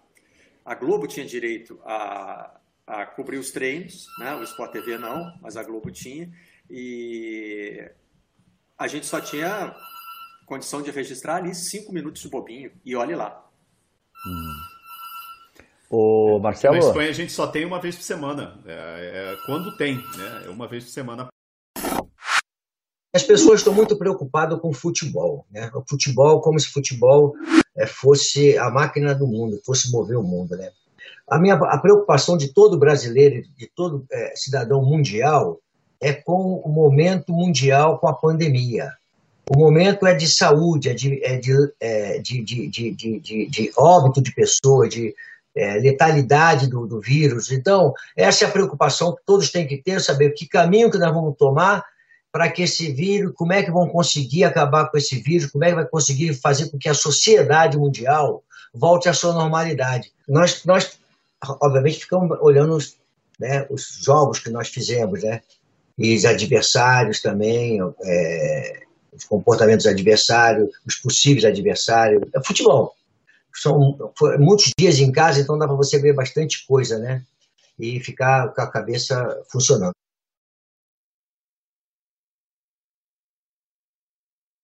[0.65, 4.35] a Globo tinha direito a, a cobrir os treinos, né?
[4.35, 6.29] o Sport TV não, mas a Globo tinha,
[6.69, 7.89] e
[8.77, 9.73] a gente só tinha
[10.45, 13.49] condição de registrar ali cinco minutos de bobinho, e olhe lá.
[14.25, 14.76] Hum.
[15.89, 16.73] O Marcelo.
[16.75, 18.59] Na Espanha a gente só tem uma vez por semana.
[18.65, 20.43] É, é, quando tem, né?
[20.45, 21.27] É uma vez por semana.
[23.15, 25.45] As pessoas estão muito preocupadas com o futebol.
[25.49, 25.71] Né?
[25.73, 27.33] O futebol, como se o futebol
[27.75, 30.55] é, fosse a máquina do mundo, fosse mover o mundo.
[30.55, 30.69] Né?
[31.27, 35.59] A, minha, a preocupação de todo brasileiro, de todo é, cidadão mundial,
[36.01, 38.91] é com o momento mundial com a pandemia.
[39.49, 43.71] O momento é de saúde, é de, é de, é de, de, de, de, de
[43.77, 45.15] óbito de pessoas, de,
[45.57, 47.51] é, letalidade do, do, vírus.
[47.51, 51.13] Então, essa é a preocupação que todos têm que ter, saber que caminho que nós
[51.13, 51.83] vamos tomar
[52.31, 55.69] para que esse vírus, como é que vão conseguir acabar com esse vírus, como é
[55.69, 58.43] que vai conseguir fazer com que a sociedade mundial
[58.73, 60.11] volte à sua normalidade.
[60.27, 60.99] Nós, nós
[61.61, 62.77] obviamente, ficamos olhando
[63.39, 65.41] né, os jogos que nós fizemos, né?
[65.97, 72.21] E os adversários também, é, os comportamentos adversários, os possíveis adversários.
[72.35, 72.93] É futebol.
[73.59, 73.97] São
[74.39, 77.23] muitos dias em casa, então dá para você ver bastante coisa, né?
[77.79, 79.91] E ficar com a cabeça funcionando.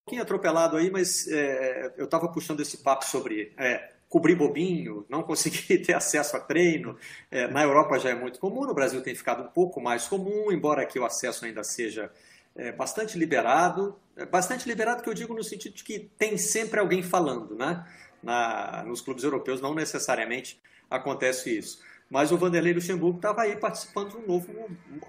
[0.02, 5.06] Um pouquinho atropelado aí, mas é, eu estava puxando esse papo sobre é, cobrir bobinho,
[5.10, 6.96] não conseguir ter acesso a treino.
[7.32, 10.52] É, na Europa já é muito comum, no Brasil tem ficado um pouco mais comum,
[10.52, 12.12] embora aqui o acesso ainda seja
[12.56, 13.98] é, bastante liberado.
[14.16, 17.84] É, bastante liberado que eu digo no sentido de que tem sempre alguém falando, né?
[18.24, 20.60] Na, nos clubes europeus não necessariamente
[20.90, 21.82] acontece isso.
[22.10, 24.54] Mas o Vanderlei Luxemburgo estava aí participando de um novo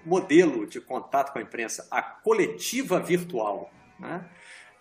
[0.05, 3.71] modelo de contato com a imprensa, a coletiva virtual.
[3.99, 4.25] Né?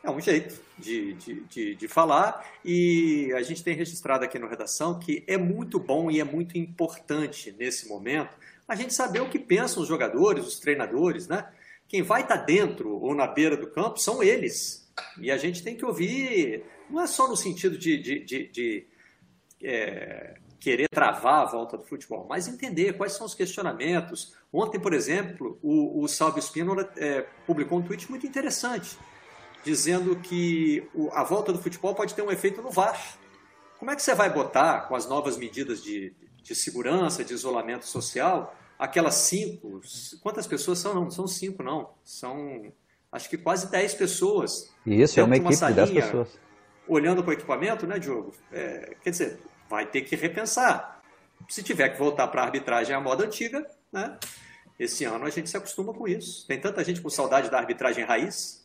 [0.03, 4.49] É um jeito de, de, de, de, falar e a gente tem registrado aqui no
[4.49, 9.29] Redação que é muito bom e é muito importante nesse momento a gente saber o
[9.29, 11.47] que pensam os jogadores, os treinadores, né?
[11.87, 14.91] Quem vai estar tá dentro ou na beira do campo são eles.
[15.19, 16.65] E a gente tem que ouvir,
[16.95, 18.87] não é só no sentido de, de, de, de
[19.63, 24.35] é, querer travar a volta do futebol, mas entender quais são os questionamentos.
[24.53, 28.97] Ontem, por exemplo, o, o Salve Spínola é, publicou um tweet muito interessante,
[29.65, 33.19] dizendo que o, a volta do futebol pode ter um efeito no VAR.
[33.79, 37.87] Como é que você vai botar, com as novas medidas de, de segurança, de isolamento
[37.87, 39.81] social, aquelas cinco,
[40.23, 40.95] quantas pessoas são?
[40.95, 41.91] Não, não são cinco, não.
[42.05, 42.73] São,
[43.11, 44.73] acho que quase dez pessoas.
[44.87, 46.45] Isso, é uma equipe uma de dez pessoas.
[46.87, 48.33] Olhando para o equipamento, né, Diogo?
[48.53, 51.03] É, quer dizer, vai ter que repensar.
[51.49, 54.19] Se tiver que voltar para a arbitragem à moda antiga, né?
[54.79, 56.47] Esse ano a gente se acostuma com isso.
[56.47, 58.65] Tem tanta gente com saudade da arbitragem raiz,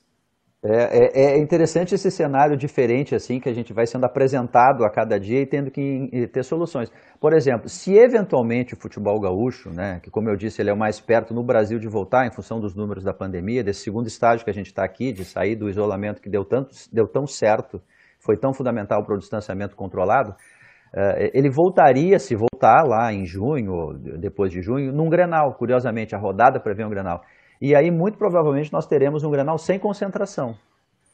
[0.61, 4.89] é, é, é, interessante esse cenário diferente assim que a gente vai sendo apresentado a
[4.89, 6.91] cada dia e tendo que ter soluções.
[7.17, 10.77] Por exemplo, se eventualmente o futebol gaúcho, né, que como eu disse ele é o
[10.77, 14.43] mais perto no Brasil de voltar em função dos números da pandemia, desse segundo estágio
[14.43, 17.81] que a gente está aqui, de sair do isolamento que deu, tanto, deu tão certo,
[18.19, 23.93] foi tão fundamental para o distanciamento controlado, uh, ele voltaria, se voltar lá em junho,
[24.19, 25.55] depois de junho, num Grenal.
[25.55, 27.21] Curiosamente, a rodada prevê um Grenal.
[27.61, 30.55] E aí, muito provavelmente, nós teremos um Grenal sem concentração.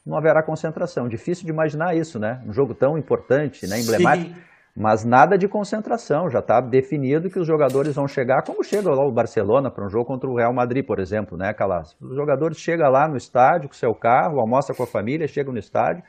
[0.06, 1.08] Não haverá concentração.
[1.08, 2.40] Difícil de imaginar isso, né?
[2.46, 3.80] Um jogo tão importante, né?
[3.80, 4.34] emblemático.
[4.34, 4.40] Sim.
[4.76, 6.28] Mas nada de concentração.
[6.28, 9.88] Já está definido que os jogadores vão chegar, como chega lá o Barcelona para um
[9.88, 11.96] jogo contra o Real Madrid, por exemplo, né, Calas?
[12.00, 15.58] Os jogadores chegam lá no estádio com seu carro, almoça com a família, chegam no
[15.58, 16.04] estádio,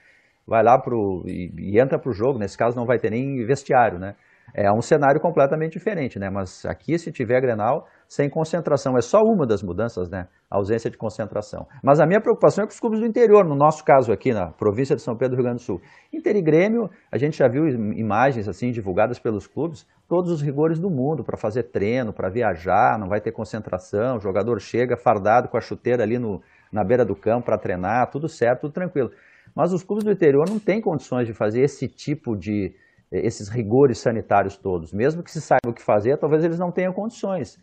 [0.47, 2.39] vai lá pro, e, e entra para o jogo.
[2.39, 4.15] Nesse caso, não vai ter nem vestiário, né?
[4.53, 6.29] É um cenário completamente diferente, né?
[6.29, 8.97] Mas aqui, se tiver Grenal, sem concentração.
[8.97, 10.27] É só uma das mudanças, né?
[10.49, 11.67] A ausência de concentração.
[11.83, 14.47] Mas a minha preocupação é com os clubes do interior, no nosso caso aqui na
[14.47, 15.81] província de São Pedro do Rio Grande do Sul.
[16.13, 20.79] Inter e Grêmio, a gente já viu imagens assim divulgadas pelos clubes, todos os rigores
[20.79, 25.49] do mundo para fazer treino, para viajar, não vai ter concentração, o jogador chega fardado
[25.49, 29.12] com a chuteira ali no, na beira do campo para treinar, tudo certo, tudo tranquilo.
[29.58, 32.76] Mas os clubes do interior não têm condições de fazer esse tipo de
[33.12, 34.93] esses rigores sanitários todos.
[34.93, 37.58] Mesmo que se saiba o que fazer, talvez eles não tenham condições.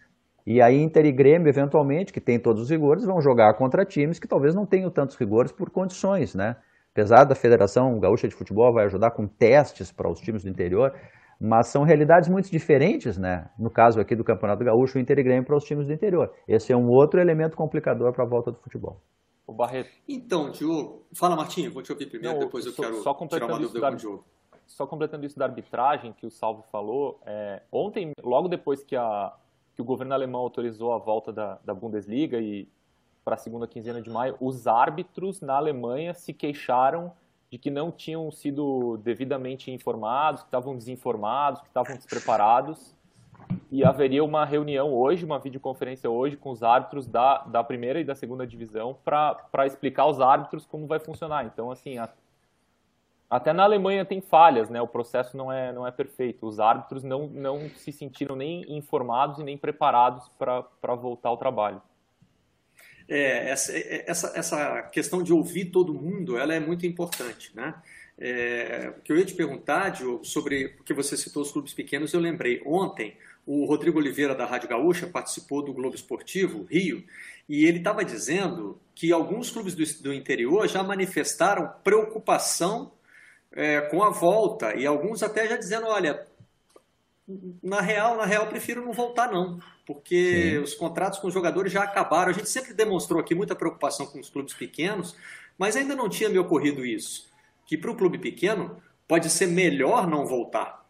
[0.45, 4.19] E aí Inter e Grêmio, eventualmente, que tem todos os rigores, vão jogar contra times
[4.19, 6.57] que talvez não tenham tantos rigores por condições, né?
[6.91, 10.93] Apesar da Federação Gaúcha de Futebol vai ajudar com testes para os times do interior,
[11.41, 13.47] mas são realidades muito diferentes, né?
[13.57, 16.33] No caso aqui do Campeonato Gaúcho, o Inter e Grêmio para os times do interior.
[16.49, 19.01] Esse é um outro elemento complicador para a volta do futebol.
[19.47, 19.91] O Barreto.
[20.09, 23.47] Então, Diogo, fala Martinho, vou te ouvir primeiro, não, depois eu só, quero só tirar
[23.47, 23.89] uma dúvida da...
[23.89, 24.25] com o Diogo
[24.67, 29.33] só completando isso da arbitragem que o Salvo falou, é, ontem, logo depois que, a,
[29.75, 32.69] que o governo alemão autorizou a volta da, da Bundesliga e
[33.25, 37.13] para a segunda quinzena de maio, os árbitros na Alemanha se queixaram
[37.51, 42.95] de que não tinham sido devidamente informados, que estavam desinformados, que estavam despreparados.
[43.71, 48.05] E haveria uma reunião hoje, uma videoconferência hoje com os árbitros da, da primeira e
[48.05, 51.45] da segunda divisão para explicar aos árbitros como vai funcionar.
[51.45, 52.09] Então, assim, a,
[53.29, 54.81] até na Alemanha tem falhas, né?
[54.81, 56.47] O processo não é, não é perfeito.
[56.47, 61.83] Os árbitros não, não se sentiram nem informados e nem preparados para voltar ao trabalho.
[63.09, 67.75] É, essa, essa, essa questão de ouvir todo mundo, ela é muito importante, né?
[68.17, 72.13] É, o que eu ia te perguntar, Diogo, sobre, porque você citou os clubes pequenos,
[72.13, 77.05] eu lembrei, ontem o Rodrigo Oliveira da Rádio Gaúcha participou do Globo Esportivo, Rio,
[77.49, 82.93] e ele estava dizendo que alguns clubes do, do interior já manifestaram preocupação
[83.53, 84.75] é, com a volta.
[84.75, 86.27] E alguns até já dizendo, olha,
[87.63, 90.59] na real, na real, prefiro não voltar não, porque Sim.
[90.59, 92.31] os contratos com os jogadores já acabaram.
[92.31, 95.15] A gente sempre demonstrou aqui muita preocupação com os clubes pequenos,
[95.59, 97.29] mas ainda não tinha me ocorrido isso,
[97.67, 100.85] que para o clube pequeno pode ser melhor não voltar,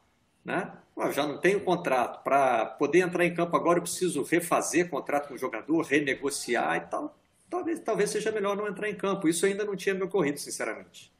[0.45, 0.73] né?
[0.97, 5.29] Eu já não tenho contrato, para poder entrar em campo agora eu preciso refazer contrato
[5.29, 7.17] com o jogador, renegociar e tal.
[7.51, 9.29] Talvez, talvez seja melhor não entrar em campo.
[9.29, 11.13] Isso ainda não tinha me ocorrido, sinceramente.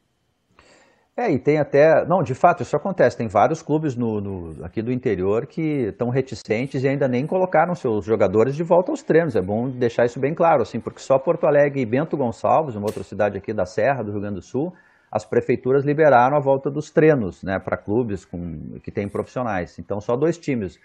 [1.17, 2.05] É, e tem até.
[2.05, 3.15] Não, de fato, isso acontece.
[3.15, 7.73] Tem vários clubes no, no, aqui do interior que estão reticentes e ainda nem colocaram
[7.73, 9.35] seus jogadores de volta aos treinos.
[9.35, 12.87] É bom deixar isso bem claro, assim, porque só Porto Alegre e Bento Gonçalves, uma
[12.87, 14.73] outra cidade aqui da Serra do Rio Grande do Sul,
[15.15, 19.79] as prefeituras liberaram a volta dos treinos né, para clubes com, que têm profissionais.
[19.79, 20.77] Então, só dois times,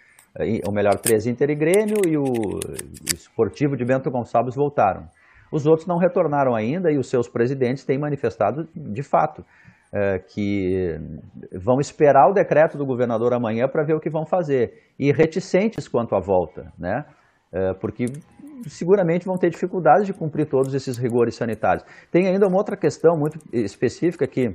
[0.64, 5.08] ou melhor, três Inter e Grêmio e o, o Esportivo de Bento Gonçalves voltaram.
[5.50, 9.44] Os outros não retornaram ainda e os seus presidentes têm manifestado de fato
[9.92, 10.96] é, que
[11.60, 14.92] vão esperar o decreto do governador amanhã para ver o que vão fazer.
[14.96, 17.04] E reticentes quanto à volta, né?
[17.52, 18.04] É, porque
[18.66, 21.84] seguramente vão ter dificuldades de cumprir todos esses rigores sanitários.
[22.10, 24.54] Tem ainda uma outra questão muito específica que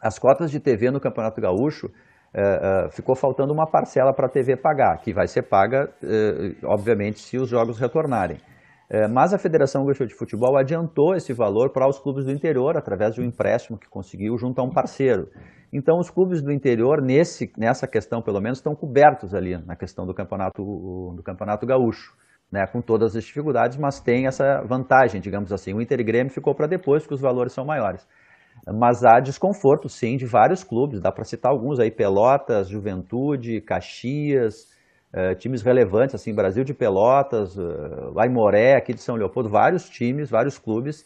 [0.00, 1.88] as cotas de TV no Campeonato Gaúcho
[2.36, 2.40] é,
[2.86, 7.20] é, ficou faltando uma parcela para a TV pagar, que vai ser paga, é, obviamente,
[7.20, 8.38] se os jogos retornarem.
[9.12, 13.14] Mas a Federação Gaúcha de Futebol adiantou esse valor para os clubes do interior, através
[13.14, 15.26] de um empréstimo que conseguiu junto a um parceiro.
[15.72, 20.06] Então, os clubes do interior, nesse, nessa questão pelo menos, estão cobertos ali na questão
[20.06, 22.12] do campeonato, do campeonato gaúcho,
[22.50, 25.72] né, com todas as dificuldades, mas tem essa vantagem, digamos assim.
[25.74, 28.06] O Inter e Grêmio ficou para depois, porque os valores são maiores.
[28.66, 34.72] Mas há desconforto, sim, de vários clubes, dá para citar alguns aí, Pelotas, Juventude, Caxias,
[35.14, 40.28] Uh, times relevantes, assim, Brasil de Pelotas, uh, Aimoré, aqui de São Leopoldo, vários times,
[40.28, 41.04] vários clubes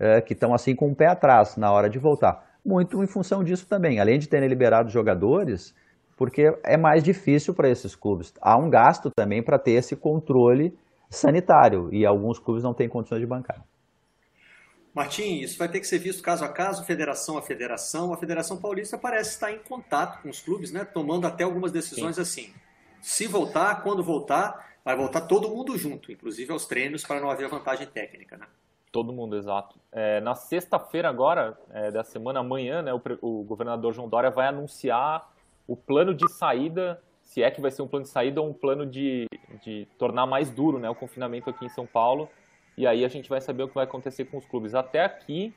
[0.00, 2.42] uh, que estão assim com o pé atrás na hora de voltar.
[2.64, 5.74] Muito em função disso também, além de terem liberado jogadores,
[6.20, 8.34] porque é mais difícil para esses clubes.
[8.42, 10.78] Há um gasto também para ter esse controle
[11.08, 13.64] sanitário e alguns clubes não têm condições de bancar.
[14.92, 18.12] Martim, isso vai ter que ser visto caso a caso, federação a federação.
[18.12, 22.16] A Federação Paulista parece estar em contato com os clubes, né, tomando até algumas decisões
[22.16, 22.22] Sim.
[22.22, 22.52] assim
[23.00, 27.48] se voltar, quando voltar, vai voltar todo mundo junto, inclusive aos treinos, para não haver
[27.48, 28.46] vantagem técnica, né?
[28.92, 29.78] Todo mundo, exato.
[29.92, 34.48] É, na sexta-feira agora, é, da semana amanhã, né, o, o, governador João Dória vai
[34.48, 35.29] anunciar
[35.70, 38.52] o plano de saída, se é que vai ser um plano de saída ou um
[38.52, 39.26] plano de,
[39.62, 42.28] de tornar mais duro né, o confinamento aqui em São Paulo.
[42.76, 44.74] E aí a gente vai saber o que vai acontecer com os clubes.
[44.74, 45.54] Até aqui,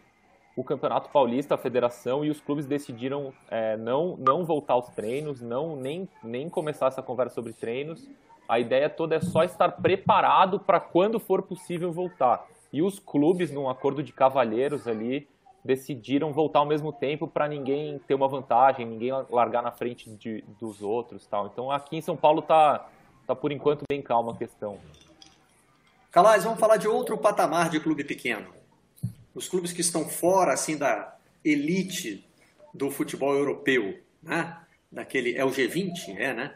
[0.56, 5.42] o Campeonato Paulista, a federação e os clubes decidiram é, não, não voltar aos treinos,
[5.42, 8.08] não nem, nem começar essa conversa sobre treinos.
[8.48, 12.46] A ideia toda é só estar preparado para quando for possível voltar.
[12.72, 15.28] E os clubes, num acordo de cavalheiros ali,
[15.64, 20.44] decidiram voltar ao mesmo tempo para ninguém ter uma vantagem, ninguém largar na frente de,
[20.60, 21.48] dos outros, tal.
[21.48, 22.88] Então aqui em São Paulo tá,
[23.26, 24.78] tá por enquanto bem calma a questão.
[26.12, 28.64] Calais, vamos falar de outro patamar de clube pequeno
[29.34, 32.26] os clubes que estão fora assim da elite
[32.74, 34.58] do futebol europeu, né?
[34.92, 36.56] Daquele é o G20, é, né?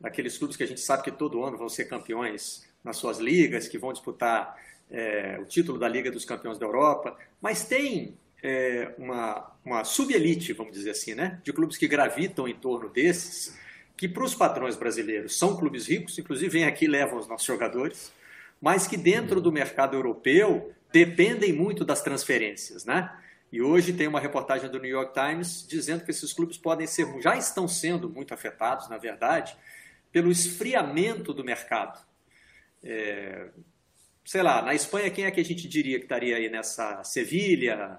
[0.00, 3.68] Daqueles clubes que a gente sabe que todo ano vão ser campeões nas suas ligas,
[3.68, 4.56] que vão disputar
[4.90, 10.52] é, o título da Liga dos Campeões da Europa, mas tem é, uma, uma sub-elite,
[10.52, 11.40] vamos dizer assim, né?
[11.42, 13.56] De clubes que gravitam em torno desses,
[13.96, 17.46] que para os padrões brasileiros são clubes ricos, inclusive vêm aqui e levam os nossos
[17.46, 18.12] jogadores,
[18.60, 23.12] mas que dentro do mercado europeu dependem muito das transferências, né?
[23.50, 27.06] E hoje tem uma reportagem do New York Times dizendo que esses clubes podem ser,
[27.20, 29.56] já estão sendo muito afetados, na verdade,
[30.12, 31.98] pelo esfriamento do mercado.
[32.82, 33.48] É,
[34.24, 37.98] sei lá, na Espanha quem é que a gente diria que estaria aí nessa Sevilha,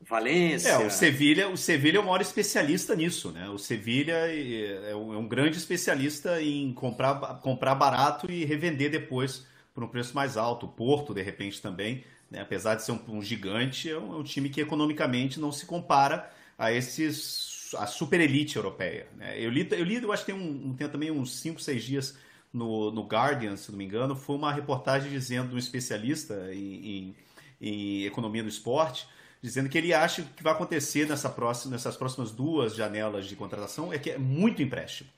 [0.00, 0.70] Valência?
[0.70, 3.48] É, o Sevilha, o Sevilha é o maior especialista nisso, né?
[3.50, 8.90] O Sevilha é, é um, é um grande especialista em comprar, comprar barato e revender
[8.90, 10.66] depois por um preço mais alto.
[10.66, 12.40] O Porto, de repente, também, né?
[12.40, 15.66] apesar de ser um, um gigante, é um, é um, time que economicamente não se
[15.66, 19.06] compara a esses a super elite europeia.
[19.16, 19.38] Né?
[19.38, 22.18] Eu li, eu li, eu acho que tem, um, tem também uns 5, 6 dias
[22.52, 27.14] no, no Guardian, se não me engano, foi uma reportagem dizendo de um especialista em,
[27.60, 29.06] em, em economia do esporte,
[29.42, 33.92] dizendo que ele acha que vai acontecer nessa próxima, nessas próximas duas janelas de contratação
[33.92, 35.08] é que é muito empréstimo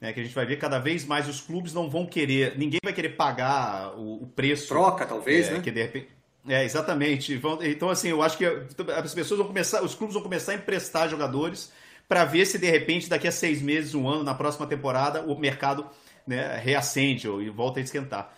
[0.00, 2.80] né, que a gente vai ver cada vez mais os clubes não vão querer, ninguém
[2.82, 4.68] vai querer pagar o, o preço.
[4.68, 5.60] Troca, talvez, é, né?
[5.60, 6.08] Que de repente,
[6.48, 7.40] é, exatamente.
[7.64, 11.08] Então, assim, eu acho que as pessoas vão começar, os clubes vão começar a emprestar
[11.08, 11.72] jogadores
[12.08, 15.38] para ver se de repente daqui a seis meses, um ano, na próxima temporada, o
[15.38, 15.86] mercado
[16.26, 18.34] né, reacende ou volta a esquentar.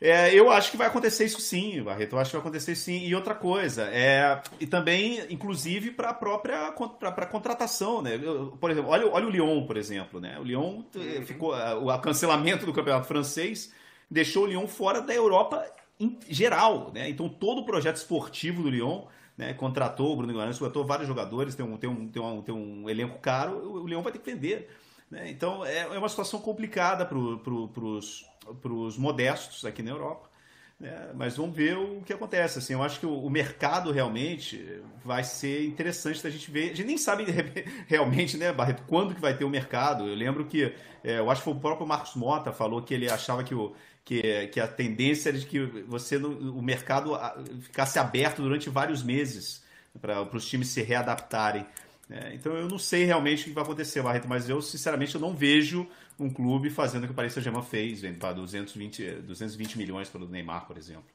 [0.00, 2.14] É, eu acho que vai acontecer isso sim, Barreto.
[2.14, 3.04] Eu acho que vai acontecer sim.
[3.04, 8.18] E outra coisa, é, e também, inclusive, para a própria pra, pra contratação, né?
[8.58, 10.38] Por exemplo, olha, olha o Lyon, por exemplo, né?
[10.38, 11.26] O Lyon uhum.
[11.26, 11.54] ficou.
[11.54, 13.74] O cancelamento do campeonato francês
[14.10, 15.62] deixou o Lyon fora da Europa
[15.98, 17.10] em geral, né?
[17.10, 19.02] Então todo o projeto esportivo do Lyon.
[19.38, 22.54] Né, contratou o Bruno Guimarães, contratou vários jogadores, tem um, tem, um, tem, um, tem
[22.54, 24.68] um elenco caro, o Leão vai ter que vender.
[25.10, 25.30] Né?
[25.30, 28.26] Então é, é uma situação complicada para pro, os
[28.98, 30.30] modestos aqui na Europa.
[30.82, 32.58] É, mas vamos ver o que acontece.
[32.58, 36.64] Assim, eu acho que o, o, mercado realmente vai ser interessante da gente ver.
[36.64, 37.26] A gente nem sabe
[37.86, 40.08] realmente, né, Barreto, quando que vai ter o mercado.
[40.08, 40.72] Eu lembro que,
[41.04, 43.74] é, eu acho que foi o próprio Marcos Mota falou que ele achava que, o,
[44.04, 47.12] que, que a tendência era de que você o mercado
[47.60, 49.62] ficasse aberto durante vários meses
[50.00, 51.66] para os times se readaptarem.
[52.08, 55.20] É, então eu não sei realmente o que vai acontecer, Barreto, mas eu sinceramente eu
[55.20, 55.86] não vejo
[56.20, 60.28] um clube fazendo o que o Paris Saint-Germain fez, vendo para 220, 220 milhões pelo
[60.28, 61.10] Neymar, por exemplo.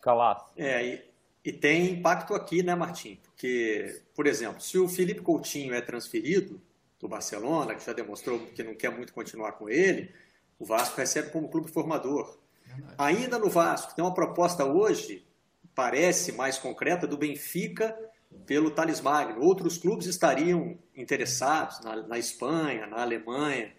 [0.00, 0.42] Calas.
[0.54, 1.04] É, e,
[1.46, 3.18] e, tem impacto aqui, né, Martim?
[3.22, 6.60] Porque, por exemplo, se o Felipe Coutinho é transferido
[7.00, 10.12] do Barcelona, que já demonstrou que não quer muito continuar com ele,
[10.58, 12.38] o Vasco recebe como clube formador.
[12.66, 12.94] Verdade.
[12.98, 15.26] Ainda no Vasco, tem uma proposta hoje,
[15.74, 17.98] parece mais concreta, do Benfica
[18.44, 19.42] pelo Thales Magno.
[19.42, 23.72] Outros clubes estariam interessados na, na Espanha, na Alemanha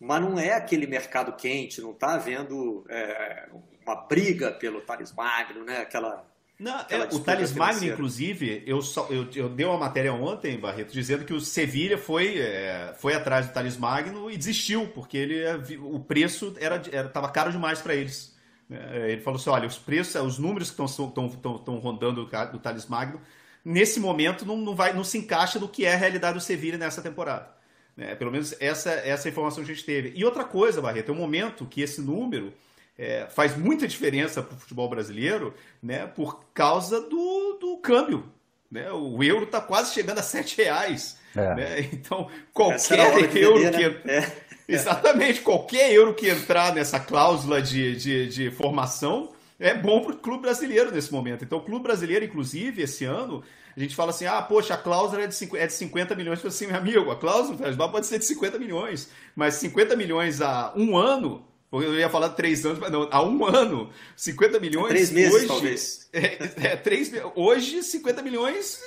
[0.00, 3.48] mas não é aquele mercado quente, não está havendo é,
[3.84, 5.78] uma briga pelo Thales Magno, né?
[5.82, 6.26] Aquela.
[6.58, 10.58] Não, aquela é, o Thales Magno, inclusive, eu, só, eu, eu dei uma matéria ontem,
[10.58, 15.18] Barreto, dizendo que o Sevilha foi, é, foi atrás do Thales Magno e desistiu, porque
[15.18, 18.34] ele, é, o preço era estava caro demais para eles.
[18.70, 23.20] É, ele falou assim: olha, os preços, os números que estão rondando do Thales Magno,
[23.62, 26.78] nesse momento não, não, vai, não se encaixa no que é a realidade do Sevilha
[26.78, 27.59] nessa temporada.
[28.00, 28.14] Né?
[28.14, 30.14] Pelo menos essa, essa informação que a gente teve.
[30.16, 32.50] E outra coisa, Barreto, é um momento que esse número
[32.98, 38.24] é, faz muita diferença para o futebol brasileiro né, por causa do, do câmbio.
[38.70, 38.90] Né?
[38.90, 41.18] O euro está quase chegando a 7 reais.
[41.36, 41.54] É.
[41.54, 41.88] Né?
[41.92, 44.06] Então, qualquer euro vender, que.
[44.08, 44.32] Né?
[44.66, 44.72] É.
[44.72, 50.16] Exatamente, qualquer euro que entrar nessa cláusula de, de, de formação é bom para o
[50.16, 51.44] clube brasileiro nesse momento.
[51.44, 53.44] Então, o clube brasileiro, inclusive, esse ano,
[53.76, 56.42] a gente fala assim, ah, poxa, a cláusula é de 50, é de 50 milhões.
[56.42, 60.72] Eu assim, meu amigo, a cláusula pode ser de 50 milhões, mas 50 milhões a
[60.74, 64.88] um ano, eu ia falar três anos, mas não, há um ano, 50 milhões.
[64.88, 66.00] Três meses, hoje, talvez.
[66.12, 68.80] É, é, três, hoje, 50 milhões,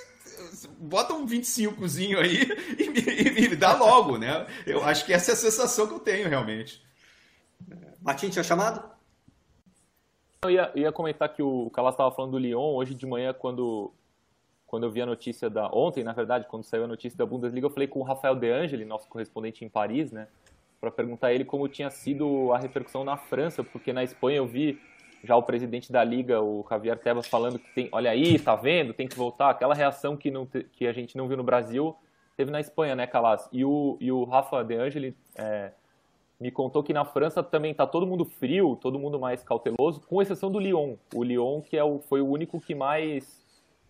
[0.77, 2.41] bota um 25zinho aí
[2.77, 4.45] e me, e me dá logo, né?
[4.67, 6.83] Eu acho que essa é a sensação que eu tenho, realmente.
[8.01, 8.92] Martim, tinha chamado?
[10.43, 13.93] Eu ia, ia comentar que o Calas estava falando do Lyon hoje de manhã, quando
[14.73, 15.67] quando eu vi a notícia da.
[15.71, 18.49] Ontem, na verdade, quando saiu a notícia da Bundesliga, eu falei com o Rafael De
[18.49, 20.27] Angeli, nosso correspondente em Paris, né?
[20.81, 24.47] Para perguntar a ele como tinha sido a repercussão na França, porque na Espanha eu
[24.47, 24.81] vi
[25.23, 28.93] já o presidente da liga, o Javier Tebas, falando que tem, olha aí, tá vendo,
[28.93, 29.51] tem que voltar.
[29.51, 31.95] Aquela reação que, não, que a gente não viu no Brasil,
[32.35, 33.47] teve na Espanha, né, Calas?
[33.51, 35.71] E o, e o Rafa De Angeli é,
[36.39, 40.21] me contou que na França também tá todo mundo frio, todo mundo mais cauteloso, com
[40.21, 40.95] exceção do Lyon.
[41.13, 43.41] O Lyon, que é o, foi o único que mais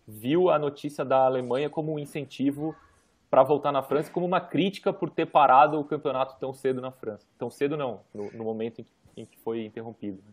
[0.06, 2.74] viu a notícia da Alemanha como um incentivo
[3.30, 6.92] para voltar na França, como uma crítica por ter parado o campeonato tão cedo na
[6.92, 7.26] França.
[7.36, 10.18] Tão cedo não, no, no momento em que, em que, foi interrompido.
[10.18, 10.32] Né?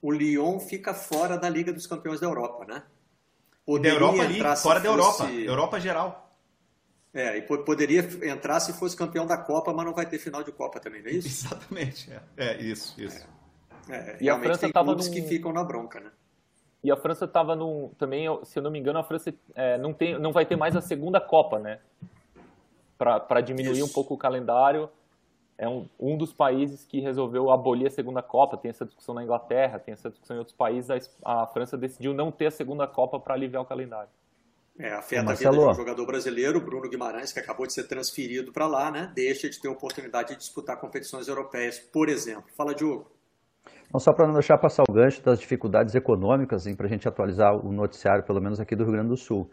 [0.00, 2.82] O Lyon fica fora da Liga dos Campeões da Europa, né?
[3.64, 6.31] Poderia da Europa ali, fora da Europa, Europa geral.
[7.14, 10.50] É, e poderia entrar se fosse campeão da Copa, mas não vai ter final de
[10.50, 11.28] Copa também, não é isso?
[11.46, 13.28] Exatamente, é, é isso, isso.
[13.88, 15.10] É, é, e a França estava num...
[15.10, 16.10] que ficam na bronca, né?
[16.82, 17.90] E a França estava num.
[17.98, 20.74] Também, se eu não me engano, a França é, não, tem, não vai ter mais
[20.74, 21.78] a segunda Copa, né?
[22.98, 23.86] Para diminuir Isso.
[23.86, 24.88] um pouco o calendário.
[25.56, 28.56] É um, um dos países que resolveu abolir a segunda Copa.
[28.56, 30.90] Tem essa discussão na Inglaterra, tem essa discussão em outros países.
[31.24, 34.10] A, a França decidiu não ter a segunda Copa para aliviar o calendário.
[34.78, 38.52] É, afeta a vida de um jogador brasileiro, Bruno Guimarães, que acabou de ser transferido
[38.52, 39.12] para lá, né?
[39.14, 42.44] Deixa de ter a oportunidade de disputar competições europeias, por exemplo.
[42.56, 43.10] Fala, Diogo.
[43.92, 47.54] Não só para não deixar passar o gancho das dificuldades econômicas, para a gente atualizar
[47.54, 49.50] o noticiário, pelo menos aqui do Rio Grande do Sul.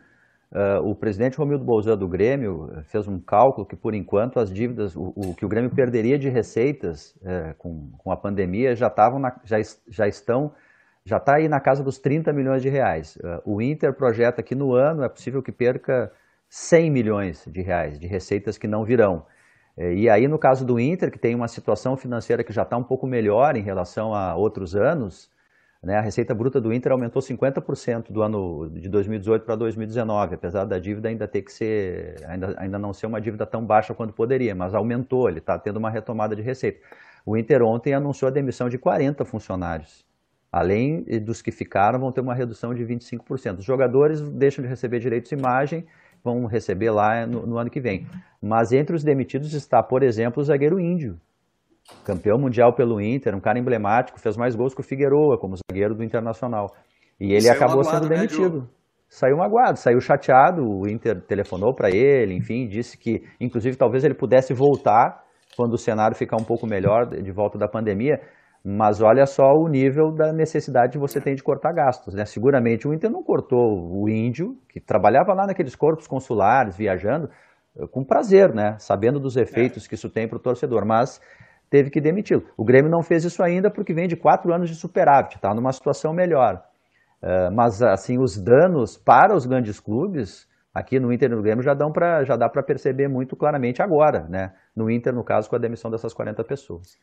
[0.51, 4.95] Uh, o presidente Romildo Bolzan do Grêmio fez um cálculo que, por enquanto, as dívidas,
[4.95, 9.39] o, o que o Grêmio perderia de receitas uh, com, com a pandemia já, na,
[9.43, 10.51] já, já estão,
[11.05, 13.15] já está aí na casa dos 30 milhões de reais.
[13.17, 16.11] Uh, o Inter projeta que no ano é possível que perca
[16.49, 19.25] 100 milhões de reais de receitas que não virão.
[19.77, 22.75] É, e aí, no caso do Inter, que tem uma situação financeira que já está
[22.77, 25.29] um pouco melhor em relação a outros anos,
[25.81, 30.65] né, a receita bruta do Inter aumentou 50% do ano de 2018 para 2019, apesar
[30.65, 34.13] da dívida ainda ter que ser, ainda, ainda não ser uma dívida tão baixa quanto
[34.13, 36.81] poderia, mas aumentou, ele está tendo uma retomada de receita.
[37.25, 40.05] O Inter ontem anunciou a demissão de 40 funcionários.
[40.51, 43.59] Além dos que ficaram, vão ter uma redução de 25%.
[43.59, 45.85] Os jogadores deixam de receber direitos de imagem
[46.23, 48.07] vão receber lá no, no, ano que vem.
[48.41, 51.17] Mas entre os demitidos está, por exemplo, o zagueiro índio,
[52.05, 55.95] campeão mundial pelo Inter, um cara emblemático, fez mais gols que o Figueroa como zagueiro
[55.95, 56.67] do Internacional.
[57.19, 58.61] E ele saiu acabou magoado, sendo né, demitido.
[58.61, 58.67] Né,
[59.07, 64.13] saiu magoado, saiu chateado, o Inter telefonou para ele, enfim, disse que, inclusive, talvez ele
[64.13, 65.23] pudesse voltar
[65.57, 68.21] quando o cenário ficar um pouco melhor de volta da pandemia.
[68.63, 72.13] Mas olha só o nível da necessidade que você tem de cortar gastos.
[72.13, 72.25] Né?
[72.25, 77.29] Seguramente o Inter não cortou o índio, que trabalhava lá naqueles corpos consulares, viajando,
[77.91, 78.75] com prazer, né?
[78.79, 81.21] sabendo dos efeitos que isso tem para o torcedor, mas
[81.69, 82.43] teve que demiti-lo.
[82.57, 85.71] O Grêmio não fez isso ainda porque vem de quatro anos de superávit, está numa
[85.71, 86.63] situação melhor.
[87.21, 91.63] Uh, mas assim os danos para os grandes clubes aqui no Inter e no Grêmio
[91.63, 94.53] já, dão pra, já dá para perceber muito claramente agora, né?
[94.75, 96.97] No Inter, no caso, com a demissão dessas 40 pessoas.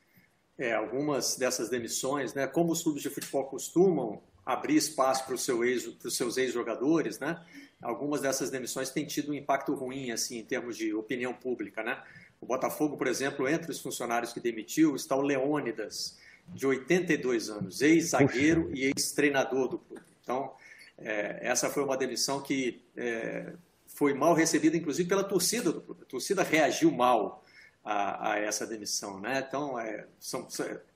[0.59, 2.47] É, algumas dessas demissões, né?
[2.47, 7.43] Como os clubes de futebol costumam abrir espaço para, seu ex, os seus ex-jogadores, né?
[7.83, 12.03] Algumas dessas demissões têm tido um impacto ruim, assim, em termos de opinião pública, né?
[12.41, 16.17] O Botafogo, por exemplo, entre os funcionários que demitiu está o Leônidas,
[16.49, 20.05] de 82 anos, ex-zagueiro e ex-treinador do clube.
[20.23, 20.53] Então,
[20.97, 23.53] é, essa foi uma demissão que é,
[23.87, 26.03] foi mal recebida, inclusive pela torcida do clube.
[26.03, 27.45] A torcida reagiu mal
[27.87, 29.21] a, a essa demissão.
[29.21, 29.45] Né?
[29.47, 30.47] Então, é, são,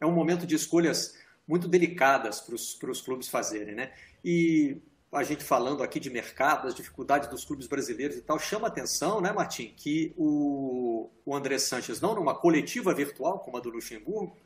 [0.01, 1.17] é um momento de escolhas
[1.47, 3.75] muito delicadas para os clubes fazerem.
[3.75, 3.93] Né?
[4.25, 4.83] E
[5.13, 9.21] a gente falando aqui de mercado, das dificuldades dos clubes brasileiros e tal, chama atenção,
[9.21, 14.37] né, Martim, que o, o André Sanches, não numa coletiva virtual, como a do Luxemburgo,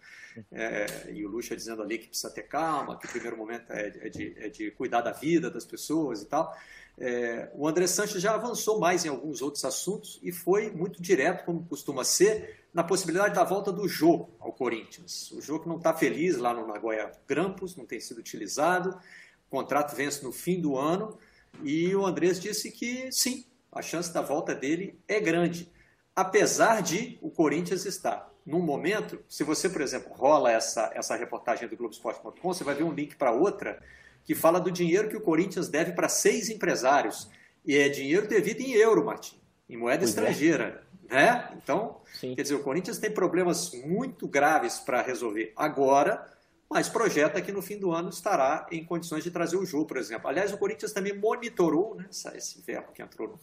[0.50, 3.92] é, e o Lucha dizendo ali que precisa ter calma, que o primeiro momento é,
[4.00, 6.56] é, de, é de, cuidar da vida das pessoas e tal.
[6.96, 11.44] É, o André Sanches já avançou mais em alguns outros assuntos e foi muito direto,
[11.44, 15.30] como costuma ser, na possibilidade da volta do Jô ao Corinthians.
[15.32, 19.50] O Jô que não está feliz lá no Nagoya Grampus, não tem sido utilizado, o
[19.50, 21.18] contrato vence no fim do ano
[21.62, 25.70] e o Andrés disse que sim, a chance da volta dele é grande,
[26.14, 31.66] apesar de o Corinthians estar num momento, se você, por exemplo, rola essa, essa reportagem
[31.66, 33.82] do Globoesporte.com, você vai ver um link para outra
[34.24, 37.28] que fala do dinheiro que o Corinthians deve para seis empresários.
[37.64, 40.20] E é dinheiro devido em euro, Martim, em moeda pois é.
[40.20, 40.84] estrangeira.
[41.08, 41.14] É.
[41.14, 41.50] Né?
[41.62, 42.34] Então, Sim.
[42.34, 46.30] quer dizer, o Corinthians tem problemas muito graves para resolver agora,
[46.68, 49.96] mas projeta que no fim do ano estará em condições de trazer o jogo, por
[49.96, 50.28] exemplo.
[50.28, 53.40] Aliás, o Corinthians também monitorou, né, esse verbo que entrou no,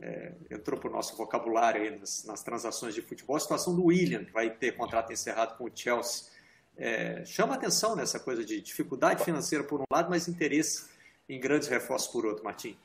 [0.00, 3.86] é, entrou para o nosso vocabulário aí nas, nas, transações de futebol, a situação do
[3.86, 6.26] William, que vai ter contrato encerrado com o Chelsea.
[6.78, 10.88] É, chama atenção nessa coisa de dificuldade financeira por um lado, mas interesse
[11.28, 12.76] em grandes reforços por outro, Martim.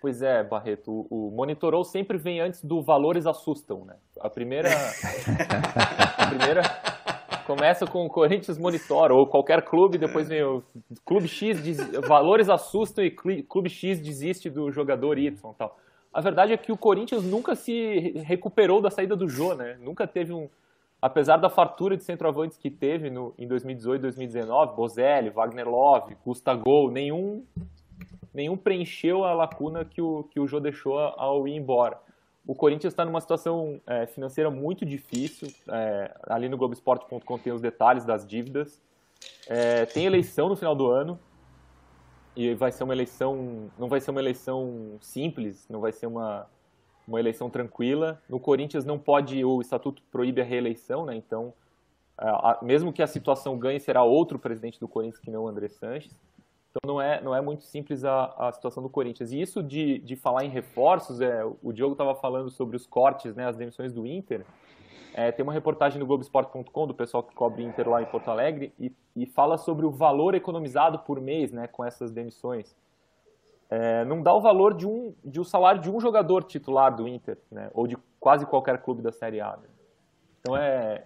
[0.00, 3.96] Pois é, Barreto, o, o monitorou sempre vem antes do valores assustam, né?
[4.20, 4.68] A primeira,
[6.18, 6.62] a primeira
[7.46, 10.62] começa com o Corinthians monitora ou qualquer clube, depois vem o
[11.04, 15.78] clube X diz, valores assustam e clube X desiste do jogador Y, tal.
[16.12, 19.76] A verdade é que o Corinthians nunca se recuperou da saída do Jô, né?
[19.80, 20.48] Nunca teve um.
[21.00, 26.90] Apesar da fartura de centroavantes que teve no, em 2018 2019, Bozelli, Wagner Love, Gustavo,
[26.90, 27.44] nenhum,
[28.32, 32.00] nenhum preencheu a lacuna que o, que o Jô deixou ao ir embora.
[32.46, 35.52] O Corinthians está numa situação é, financeira muito difícil.
[35.68, 38.80] É, ali no Globoesporte.com tem os detalhes das dívidas.
[39.48, 41.18] É, tem eleição no final do ano
[42.36, 46.46] e vai ser uma eleição, não vai ser uma eleição simples, não vai ser uma,
[47.06, 48.20] uma eleição tranquila.
[48.28, 51.14] No Corinthians não pode, o estatuto proíbe a reeleição, né?
[51.14, 51.52] Então,
[52.18, 55.68] a, mesmo que a situação ganhe, será outro presidente do Corinthians que não o André
[55.68, 56.18] Sanches.
[56.70, 59.32] Então não é, não é muito simples a, a situação do Corinthians.
[59.32, 63.34] E isso de, de falar em reforços, é, o Diogo estava falando sobre os cortes,
[63.34, 64.44] né, as demissões do Inter.
[65.14, 68.74] É, tem uma reportagem no Globoesporte.com do pessoal que cobre Inter lá em Porto Alegre
[68.78, 72.76] e, e fala sobre o valor economizado por mês né, com essas demissões.
[73.68, 77.08] É, não dá o valor de um, de um salário de um jogador titular do
[77.08, 79.56] Inter, né, ou de quase qualquer clube da Série A.
[79.56, 79.68] Né?
[80.40, 81.04] Então é,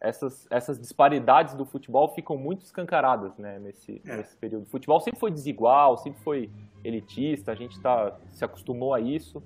[0.00, 4.16] essas, essas disparidades do futebol ficam muito escancaradas né, nesse, é.
[4.16, 4.62] nesse período.
[4.62, 6.50] O futebol sempre foi desigual, sempre foi
[6.82, 9.42] elitista, a gente tá, se acostumou a isso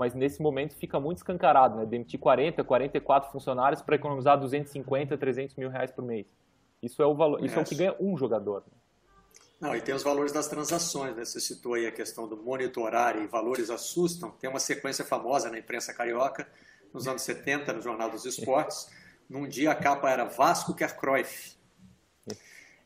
[0.00, 1.84] mas nesse momento fica muito escancarado, né?
[1.84, 6.26] Demitir 40, 44 funcionários para economizar 250, 300 mil reais por mês.
[6.82, 8.62] Isso é o valor, isso é, o que ganha um jogador.
[8.66, 8.78] Né?
[9.60, 11.24] Não, e tem os valores das transações, né?
[11.24, 14.30] Você citou aí a questão do monitorar e valores assustam.
[14.30, 16.48] Tem uma sequência famosa na imprensa carioca,
[16.94, 18.88] nos anos 70, no Jornal dos Esportes.
[19.28, 21.54] Num dia a capa era Vasco quer Cruyff.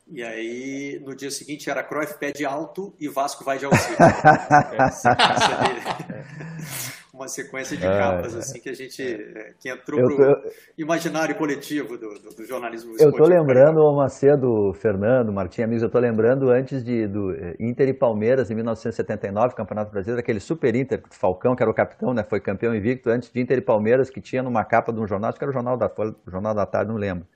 [0.09, 3.97] E aí, no dia seguinte, era Cruyff pede alto e Vasco vai de auxílio.
[7.15, 10.43] é, uma sequência de capas assim que a gente é, que entrou eu, pro
[10.77, 15.87] imaginário coletivo do, do, do jornalismo Eu estou lembrando o Macedo, Fernando, Martim Amigos, eu
[15.87, 21.03] estou lembrando antes de do Inter e Palmeiras em 1979, Campeonato Brasileiro, aquele Super Inter,
[21.11, 24.21] Falcão, que era o capitão, né, foi campeão invicto antes de Inter e Palmeiras, que
[24.21, 26.67] tinha numa capa de um jornal, acho que era o Jornal da, o jornal da
[26.67, 27.27] Tarde, não lembro.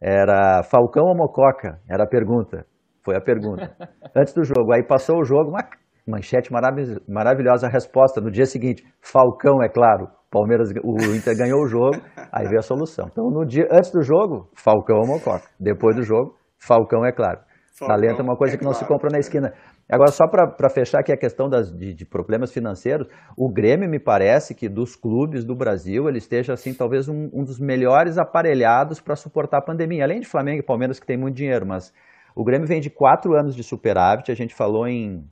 [0.00, 1.80] Era Falcão ou Mococa?
[1.88, 2.64] Era a pergunta.
[3.04, 3.74] Foi a pergunta.
[4.14, 4.72] Antes do jogo.
[4.72, 5.62] Aí passou o jogo, uma
[6.08, 8.84] manchete maravilhosa, a resposta no dia seguinte.
[9.00, 10.08] Falcão, é claro.
[10.30, 11.96] Palmeiras, o Inter ganhou o jogo,
[12.30, 13.08] aí veio a solução.
[13.10, 15.46] Então, no dia antes do jogo, Falcão ou Mococa.
[15.58, 17.40] Depois do jogo, Falcão, é claro.
[17.78, 19.52] Falcão, Talento é uma coisa é que não claro, se compra na esquina.
[19.90, 23.06] Agora, só para fechar aqui a questão das, de, de, problemas financeiros,
[23.36, 27.44] o Grêmio me parece que dos clubes do Brasil, ele esteja, assim, talvez um, um
[27.44, 30.04] dos melhores aparelhados para suportar a pandemia.
[30.04, 31.92] Além de Flamengo e Palmeiras, que tem muito dinheiro, mas
[32.34, 35.24] o Grêmio vem de quatro anos de superávit, a gente falou em...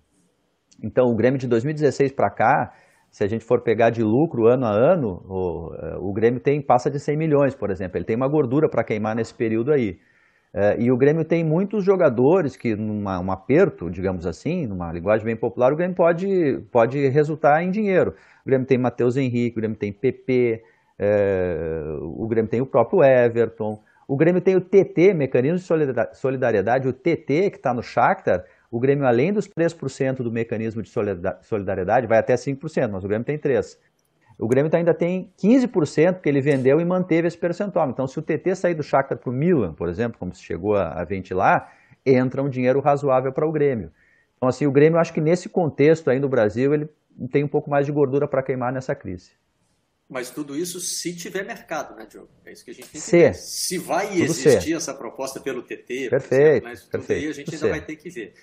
[0.83, 2.73] Então, o Grêmio de 2016 para cá,
[3.11, 6.91] se a gente for pegar de lucro ano a ano, o, o Grêmio tem passa
[6.91, 7.97] de 100 milhões, por exemplo.
[7.97, 9.99] Ele tem uma gordura para queimar nesse período aí.
[10.53, 15.25] É, e o Grêmio tem muitos jogadores que, num um aperto, digamos assim, numa linguagem
[15.25, 18.15] bem popular, o Grêmio pode, pode resultar em dinheiro.
[18.43, 20.63] O Grêmio tem Matheus Henrique, o Grêmio tem PP,
[20.99, 23.83] é, o Grêmio tem o próprio Everton.
[24.09, 28.45] O Grêmio tem o TT, Mecanismo de Solidariedade, o TT, que está no Shakhtar.
[28.71, 30.91] O Grêmio, além dos 3% do mecanismo de
[31.43, 33.77] solidariedade, vai até 5%, mas o Grêmio tem 3%.
[34.39, 37.89] O Grêmio ainda tem 15% que ele vendeu e manteve esse percentual.
[37.89, 40.77] Então, se o TT sair do Shakhtar para o Milan, por exemplo, como se chegou
[40.77, 41.73] a, a ventilar,
[42.05, 43.91] entra um dinheiro razoável para o Grêmio.
[44.37, 46.89] Então, assim, o Grêmio, acho que nesse contexto aí no Brasil, ele
[47.31, 49.31] tem um pouco mais de gordura para queimar nessa crise.
[50.09, 52.29] Mas tudo isso se tiver mercado, né, Diogo?
[52.45, 53.35] É isso que a gente tem que ver.
[53.35, 56.77] Se vai existir essa proposta pelo TT, perfeito, exemplo, né?
[56.77, 58.35] tudo perfeito, aí a gente ainda vai ter que ver.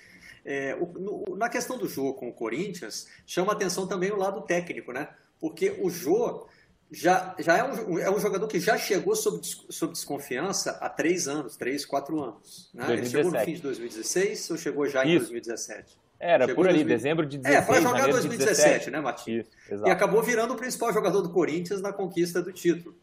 [0.44, 4.42] É, o, no, na questão do jogo com o Corinthians, chama atenção também o lado
[4.42, 5.08] técnico, né?
[5.44, 6.46] porque o Jô
[6.90, 11.28] já, já é, um, é um jogador que já chegou sob, sob desconfiança há três
[11.28, 12.70] anos, três, quatro anos.
[12.72, 12.86] Né?
[12.90, 15.98] Ele chegou no fim de 2016 ou chegou já em 2017?
[16.18, 16.96] Era, chegou por ali, 2000...
[16.96, 17.62] dezembro de 2016.
[17.62, 19.44] É, foi jogar em 2017, né, Matinho?
[19.84, 22.96] E acabou virando o principal jogador do Corinthians na conquista do título.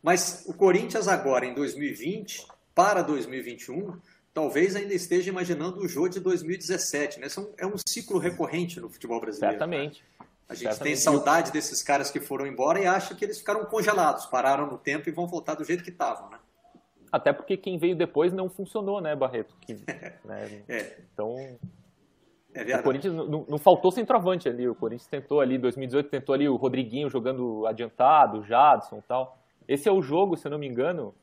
[0.00, 3.96] Mas o Corinthians agora, em 2020, para 2021,
[4.32, 7.20] talvez ainda esteja imaginando o jogo de 2017.
[7.20, 7.26] Né?
[7.26, 9.54] Isso é um, ciclo recorrente no futebol brasileiro.
[9.54, 10.04] Certamente.
[10.18, 10.26] Né?
[10.48, 14.26] A gente tem saudade desses caras que foram embora e acha que eles ficaram congelados,
[14.26, 16.38] pararam no tempo e vão voltar do jeito que estavam, né?
[17.10, 19.54] Até porque quem veio depois não funcionou, né, Barreto?
[19.60, 19.74] Que,
[20.24, 20.62] né?
[20.68, 20.98] É.
[21.12, 21.36] Então,
[22.54, 24.68] é o Corinthians não, não, faltou centroavante ali.
[24.68, 29.38] O Corinthians tentou ali, 2018, tentou ali o Rodriguinho jogando adiantado, o Jadson e tal.
[29.66, 31.14] Esse é o jogo, se eu não me engano,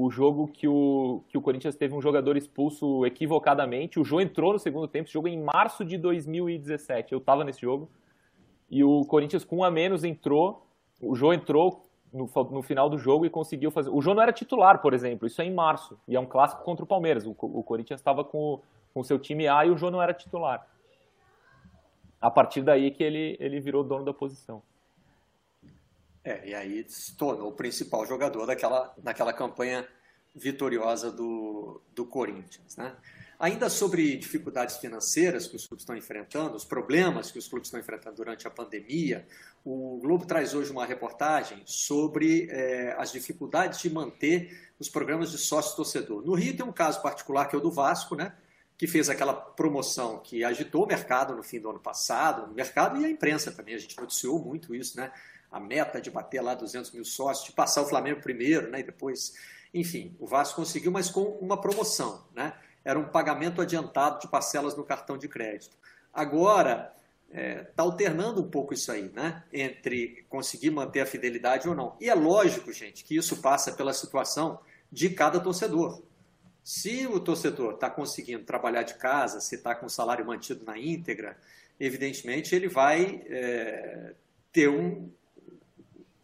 [0.00, 3.98] o jogo que o, que o Corinthians teve um jogador expulso equivocadamente.
[3.98, 7.12] O Jô entrou no segundo tempo, esse jogo é em março de 2017.
[7.12, 7.90] Eu estava nesse jogo.
[8.70, 10.64] E o Corinthians, com um a menos, entrou.
[11.02, 11.82] O Jô entrou
[12.12, 13.90] no, no, final do jogo e conseguiu fazer.
[13.90, 15.26] O Jô não era titular, por exemplo.
[15.26, 15.98] Isso é em março.
[16.06, 17.26] E é um clássico contra o Palmeiras.
[17.26, 18.60] O, o Corinthians estava com
[18.94, 20.64] o seu time A e o Jô não era titular.
[22.20, 24.62] A partir daí que ele, ele virou dono da posição.
[26.28, 29.88] É, e aí se tornou o principal jogador daquela, daquela campanha
[30.34, 32.76] vitoriosa do, do Corinthians.
[32.76, 32.94] Né?
[33.38, 37.80] Ainda sobre dificuldades financeiras que os clubes estão enfrentando, os problemas que os clubes estão
[37.80, 39.26] enfrentando durante a pandemia,
[39.64, 45.38] o Globo traz hoje uma reportagem sobre é, as dificuldades de manter os programas de
[45.38, 46.22] sócio-torcedor.
[46.26, 48.34] No Rio tem um caso particular que é o do Vasco, né?
[48.76, 53.00] que fez aquela promoção que agitou o mercado no fim do ano passado, o mercado
[53.00, 55.10] e a imprensa também, a gente noticiou muito isso, né?
[55.50, 58.82] A meta de bater lá 200 mil sócios, de passar o Flamengo primeiro, né, e
[58.82, 59.34] depois,
[59.72, 62.54] enfim, o Vasco conseguiu, mas com uma promoção, né?
[62.84, 65.76] Era um pagamento adiantado de parcelas no cartão de crédito.
[66.12, 66.94] Agora
[67.28, 69.42] está é, tá alternando um pouco isso aí, né?
[69.52, 71.96] Entre conseguir manter a fidelidade ou não.
[72.00, 76.02] E é lógico, gente, que isso passa pela situação de cada torcedor.
[76.62, 80.78] Se o torcedor está conseguindo trabalhar de casa, se está com o salário mantido na
[80.78, 81.36] íntegra,
[81.78, 84.14] evidentemente ele vai é,
[84.52, 85.10] ter um,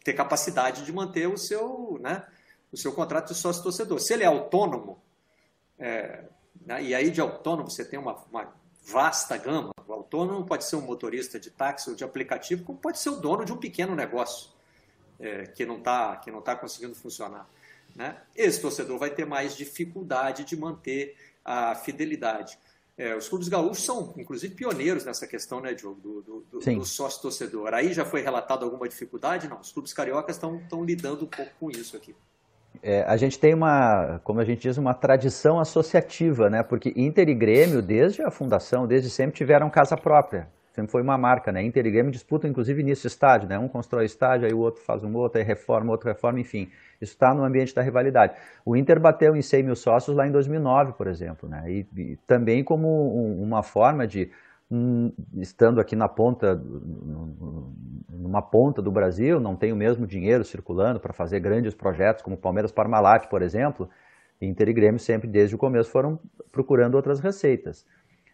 [0.05, 2.23] ter capacidade de manter o seu, né,
[2.71, 3.99] o seu contrato de sócio-torcedor.
[3.99, 5.01] Se ele é autônomo,
[5.79, 6.25] é,
[6.63, 8.53] né, e aí de autônomo você tem uma, uma
[8.83, 12.99] vasta gama, o autônomo pode ser um motorista de táxi ou de aplicativo, como pode
[12.99, 14.51] ser o dono de um pequeno negócio
[15.19, 17.49] é, que não está tá conseguindo funcionar.
[17.95, 18.15] Né?
[18.35, 22.59] Esse torcedor vai ter mais dificuldade de manter a fidelidade.
[22.97, 27.73] É, os clubes gaúchos são, inclusive, pioneiros nessa questão, né, Diogo, do, do, do sócio-torcedor.
[27.73, 29.49] Aí já foi relatado alguma dificuldade?
[29.49, 32.15] Não, os clubes cariocas estão lidando um pouco com isso aqui.
[32.81, 36.63] É, a gente tem uma, como a gente diz, uma tradição associativa, né?
[36.63, 40.47] Porque Inter e Grêmio, desde a fundação, desde sempre tiveram casa própria.
[40.75, 41.63] Sempre foi uma marca, né?
[41.63, 43.57] Inter e Grêmio disputam, inclusive, nisso estádio, né?
[43.57, 46.69] Um constrói estádio, aí o outro faz um outro, aí reforma, outro reforma, enfim.
[46.99, 48.35] Isso está no ambiente da rivalidade.
[48.65, 51.63] O Inter bateu em 100 mil sócios lá em 2009, por exemplo, né?
[51.71, 54.29] E, e também como um, uma forma de,
[54.69, 56.61] um, estando aqui na ponta,
[58.09, 62.35] numa ponta do Brasil, não tem o mesmo dinheiro circulando para fazer grandes projetos como
[62.35, 63.89] Palmeiras Parmalat, por exemplo,
[64.41, 66.19] Inter e Grêmio sempre, desde o começo, foram
[66.51, 67.85] procurando outras receitas.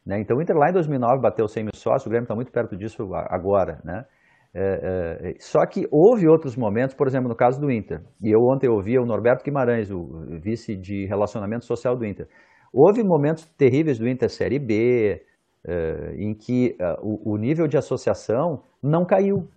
[0.06, 0.20] Né?
[0.20, 2.76] Então o Inter lá em 2009 bateu 100 mil sócios, o Grêmio está muito perto
[2.76, 3.80] disso agora.
[3.84, 4.06] Né?
[4.54, 8.42] É, é, só que houve outros momentos, por exemplo, no caso do Inter, e eu
[8.42, 12.28] ontem ouvi o Norberto Guimarães, o vice de relacionamento social do Inter.
[12.74, 15.22] Houve momentos terríveis do Inter Série B,
[15.66, 19.48] é, em que é, o, o nível de associação não caiu.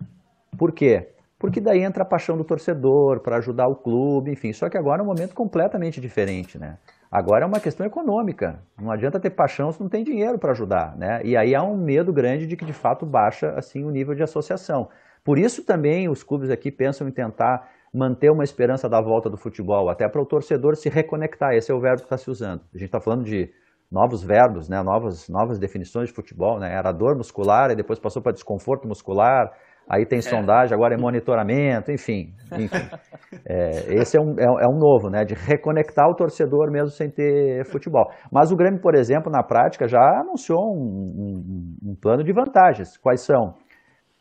[0.57, 1.09] Por quê?
[1.39, 4.53] Porque daí entra a paixão do torcedor para ajudar o clube, enfim.
[4.53, 6.79] Só que agora é um momento completamente diferente, né?
[7.15, 8.59] Agora é uma questão econômica.
[8.77, 11.21] Não adianta ter paixão se não tem dinheiro para ajudar, né?
[11.23, 14.25] E aí há um medo grande de que de fato baixa assim o nível de
[14.25, 14.89] associação.
[15.23, 19.37] Por isso também os clubes aqui pensam em tentar manter uma esperança da volta do
[19.37, 21.55] futebol, até para o torcedor se reconectar.
[21.55, 22.63] Esse é o verbo que está se usando.
[22.75, 23.49] A gente está falando de
[23.89, 24.83] novos verbos, né?
[24.83, 26.59] novas, novas definições de futebol.
[26.59, 26.75] Né?
[26.75, 29.53] Era dor muscular e depois passou para desconforto muscular
[29.89, 30.23] aí tem é.
[30.23, 32.33] sondagem, agora é monitoramento, enfim.
[32.53, 32.89] enfim.
[33.47, 35.25] É, esse é um, é, é, um novo, né?
[35.25, 38.09] De reconectar o torcedor mesmo sem ter futebol.
[38.33, 42.97] Mas o Grêmio, por exemplo, na prática, já anunciou um, um, um plano de vantagens.
[42.97, 43.55] Quais são?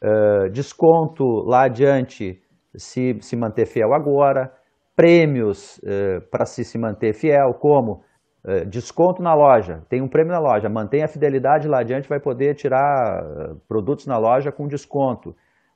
[0.03, 2.41] Uh, desconto lá adiante
[2.75, 4.51] se se manter fiel agora,
[4.95, 8.01] prêmios uh, para se se manter fiel, como
[8.43, 12.19] uh, desconto na loja, tem um prêmio na loja, mantém a fidelidade lá adiante, vai
[12.19, 13.23] poder tirar
[13.67, 15.33] produtos na loja com desconto.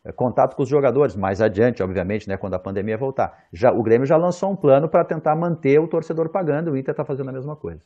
[0.07, 3.45] É, contato com os jogadores, mais adiante, obviamente, né, quando a pandemia voltar.
[3.51, 6.93] Já, o Grêmio já lançou um plano para tentar manter o torcedor pagando, o Inter
[6.93, 7.81] está fazendo a mesma coisa.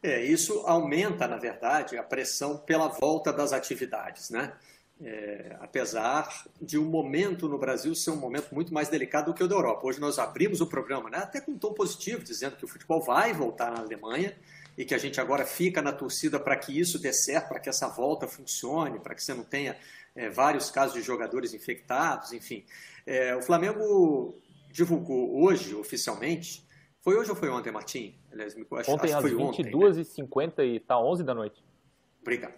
[0.00, 4.52] É, isso aumenta, na verdade, a pressão pela volta das atividades, né?
[4.98, 9.34] É, apesar de o um momento no Brasil ser um momento muito mais delicado do
[9.34, 9.86] que o da Europa.
[9.86, 13.02] Hoje nós abrimos o programa né, até com um tom positivo, dizendo que o futebol
[13.02, 14.34] vai voltar na Alemanha
[14.78, 17.68] e que a gente agora fica na torcida para que isso dê certo, para que
[17.68, 19.76] essa volta funcione, para que você não tenha
[20.16, 22.64] é, vários casos de jogadores infectados, enfim.
[23.06, 24.40] É, o Flamengo
[24.72, 26.66] divulgou hoje, oficialmente,
[27.06, 28.18] foi hoje ou foi ontem, Martim?
[28.32, 30.66] Aliás, acho, ontem acho às 22h50 né?
[30.66, 31.64] e tá 11 da noite.
[32.20, 32.54] Obrigado.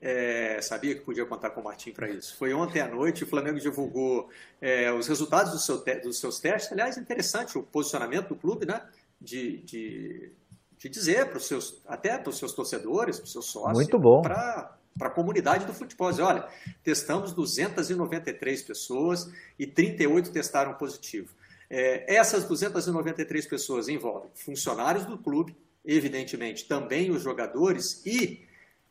[0.00, 2.34] É, sabia que podia contar com o Martim para isso.
[2.38, 6.72] Foi ontem à noite, o Flamengo divulgou é, os resultados do seu dos seus testes.
[6.72, 8.82] Aliás, interessante o posicionamento do clube, né?
[9.20, 10.32] De, de,
[10.78, 13.98] de dizer para os seus, até para os seus torcedores, para os seus sócios, Muito
[13.98, 14.22] bom.
[14.22, 16.10] para para a comunidade do futebol.
[16.10, 16.46] Dizer, olha,
[16.82, 21.34] testamos 293 pessoas e 38 testaram positivo.
[21.68, 28.44] É, essas 293 pessoas envolvem funcionários do clube, evidentemente, também os jogadores e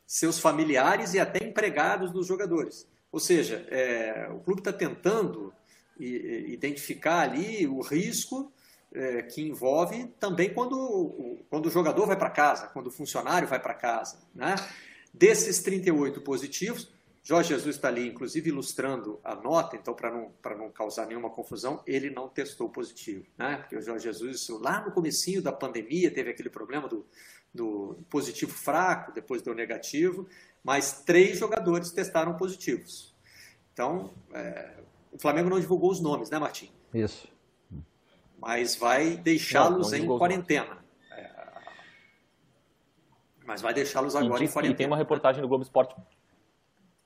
[0.06, 2.86] seus familiares e até empregados dos jogadores.
[3.12, 5.52] Ou seja, é, o clube está tentando
[5.98, 8.50] identificar ali o risco
[8.92, 13.60] é, que envolve também quando, quando o jogador vai para casa, quando o funcionário vai
[13.60, 14.18] para casa.
[14.34, 14.54] Né?
[15.12, 16.88] Desses 38 positivos,
[17.22, 21.82] Jorge Jesus está ali, inclusive, ilustrando a nota, então, para não, não causar nenhuma confusão,
[21.86, 23.58] ele não testou positivo, né?
[23.58, 27.04] Porque o Jorge Jesus, lá no comecinho da pandemia, teve aquele problema do,
[27.52, 30.26] do positivo fraco, depois deu negativo,
[30.64, 33.14] mas três jogadores testaram positivos.
[33.72, 34.78] Então, é,
[35.12, 36.70] o Flamengo não divulgou os nomes, né, Martim?
[36.94, 37.28] Isso.
[38.38, 40.79] Mas vai deixá-los em quarentena
[43.50, 44.74] mas vai deixá-los agora e, em quarentena.
[44.74, 45.96] E tem uma reportagem do Globo Esporte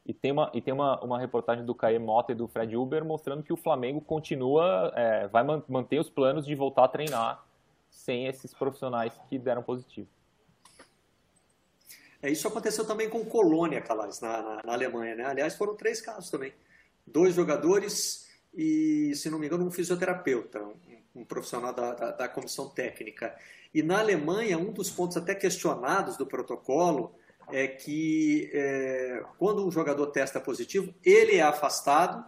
[0.04, 3.02] e tem, uma, e tem uma, uma reportagem do Caê Mota e do Fred Uber
[3.02, 7.42] mostrando que o Flamengo continua, é, vai manter os planos de voltar a treinar
[7.88, 10.06] sem esses profissionais que deram positivo.
[12.20, 15.14] É, isso aconteceu também com Colônia, Calais, na, na, na, Alemanha.
[15.14, 15.24] Né?
[15.24, 16.52] Aliás, foram três casos também.
[17.06, 20.62] Dois jogadores e, se não me engano, um fisioterapeuta,
[21.14, 23.36] um, profissional da, da, da comissão técnica.
[23.72, 27.14] E na Alemanha, um dos pontos até questionados do protocolo
[27.52, 32.24] é que é, quando um jogador testa positivo, ele é afastado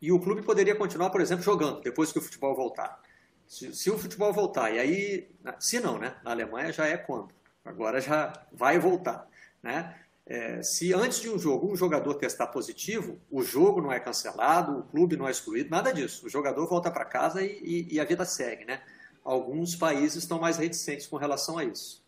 [0.00, 3.00] e o clube poderia continuar, por exemplo, jogando depois que o futebol voltar.
[3.46, 6.16] Se, se o futebol voltar, e aí, se não, né?
[6.22, 7.34] Na Alemanha já é quando.
[7.64, 9.28] Agora já vai voltar,
[9.62, 9.99] né?
[10.32, 14.78] É, se antes de um jogo um jogador testar positivo, o jogo não é cancelado,
[14.78, 16.24] o clube não é excluído, nada disso.
[16.24, 18.80] O jogador volta para casa e, e, e a vida segue, né?
[19.24, 22.00] alguns países estão mais reticentes com relação a isso.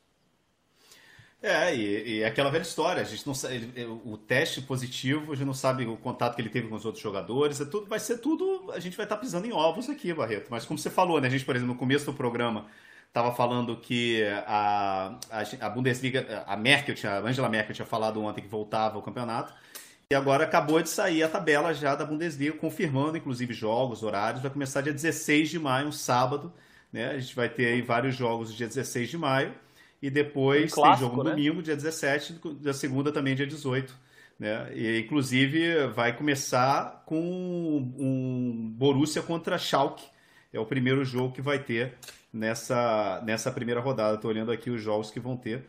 [1.43, 3.73] É, e, e é aquela velha história, a gente não sabe,
[4.05, 7.03] o teste positivo, a gente não sabe o contato que ele teve com os outros
[7.03, 10.47] jogadores, é tudo, vai ser tudo, a gente vai estar pisando em ovos aqui, Barreto.
[10.51, 12.69] Mas como você falou, né, a gente, por exemplo, no começo do programa,
[13.13, 18.23] estava falando que a, a, a, Bundesliga, a Merkel, tinha, a Angela Merkel tinha falado
[18.23, 19.53] ontem que voltava ao campeonato,
[20.11, 24.51] e agora acabou de sair a tabela já da Bundesliga, confirmando inclusive jogos, horários, vai
[24.51, 26.51] começar dia 16 de maio, um sábado,
[26.91, 27.11] né?
[27.11, 29.55] A gente vai ter aí vários jogos no dia 16 de maio.
[30.01, 31.31] E depois um clássico, tem jogo no né?
[31.31, 33.95] domingo, dia 17, da segunda também, dia 18.
[34.39, 34.71] Né?
[34.75, 37.21] E, inclusive, vai começar com
[37.97, 40.05] um Borussia contra Schalke.
[40.53, 41.95] É o primeiro jogo que vai ter
[42.33, 44.15] nessa, nessa primeira rodada.
[44.15, 45.65] Estou olhando aqui os jogos que vão ter.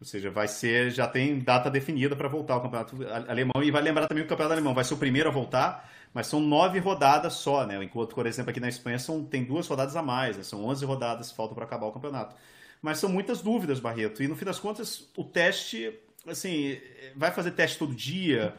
[0.00, 2.96] Ou seja, vai ser, já tem data definida para voltar ao campeonato
[3.28, 3.62] alemão.
[3.62, 6.26] E vai lembrar também que o campeonato alemão vai ser o primeiro a voltar, mas
[6.26, 7.82] são nove rodadas só, né?
[7.82, 10.42] Enquanto, por exemplo, aqui na Espanha são, tem duas rodadas a mais, né?
[10.42, 12.36] são onze rodadas que faltam para acabar o campeonato.
[12.82, 14.22] Mas são muitas dúvidas, Barreto.
[14.22, 16.78] E no fim das contas, o teste, assim,
[17.16, 18.54] vai fazer teste todo dia?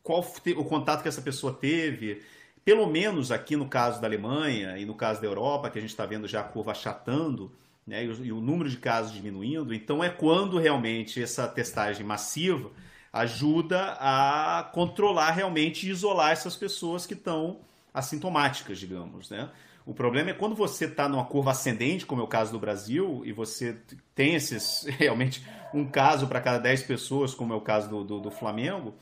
[0.00, 0.24] Qual
[0.56, 2.22] o contato que essa pessoa teve?
[2.68, 5.88] Pelo menos aqui no caso da Alemanha e no caso da Europa, que a gente
[5.88, 7.50] está vendo já a curva achatando,
[7.86, 12.04] né, e, o, e o número de casos diminuindo, então é quando realmente essa testagem
[12.04, 12.70] massiva
[13.10, 17.60] ajuda a controlar realmente e isolar essas pessoas que estão
[17.94, 19.48] assintomáticas, digamos, né?
[19.86, 23.22] O problema é quando você está numa curva ascendente, como é o caso do Brasil,
[23.24, 23.78] e você
[24.14, 25.42] tem esses realmente
[25.72, 28.94] um caso para cada 10 pessoas, como é o caso do, do, do Flamengo,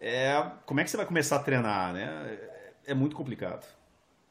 [0.00, 2.53] é, como é que você vai começar a treinar, né?
[2.86, 3.66] É muito complicado.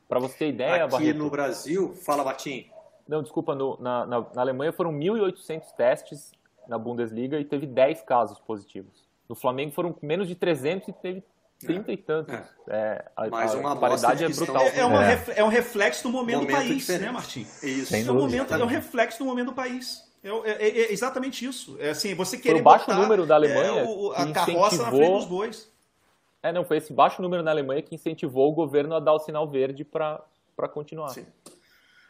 [0.08, 2.70] Para você ter ideia, Aqui Barreto, no Brasil, fala Batim.
[3.08, 6.32] Não, desculpa, no, na, na, na, Alemanha foram 1.800 testes
[6.68, 9.08] na Bundesliga e teve 10 casos positivos.
[9.28, 11.24] No Flamengo foram menos de 300 e teve
[11.60, 12.34] 30 é, e tantos.
[12.34, 12.46] É.
[12.68, 14.64] É, a, Mas uma paridade é brutal.
[14.64, 15.24] É, uma, é.
[15.36, 17.06] é um reflexo do momento, momento do país, diferente.
[17.06, 17.48] né, Martim?
[17.64, 17.96] Isso.
[17.96, 20.04] É, um momento, é um reflexo do momento do país.
[20.24, 21.76] É, é, é, exatamente isso.
[21.80, 25.12] É assim, você querer Foi o baixo número da Alemanha o, a carroça na frente
[25.12, 25.73] dos bois.
[26.44, 29.20] É, não, foi esse baixo número na Alemanha que incentivou o governo a dar o
[29.20, 30.22] sinal verde para
[30.74, 31.10] continuar.
[31.10, 31.26] Sim.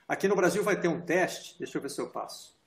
[0.07, 2.57] Aqui no Brasil vai ter um teste, deixa eu ver se eu passo.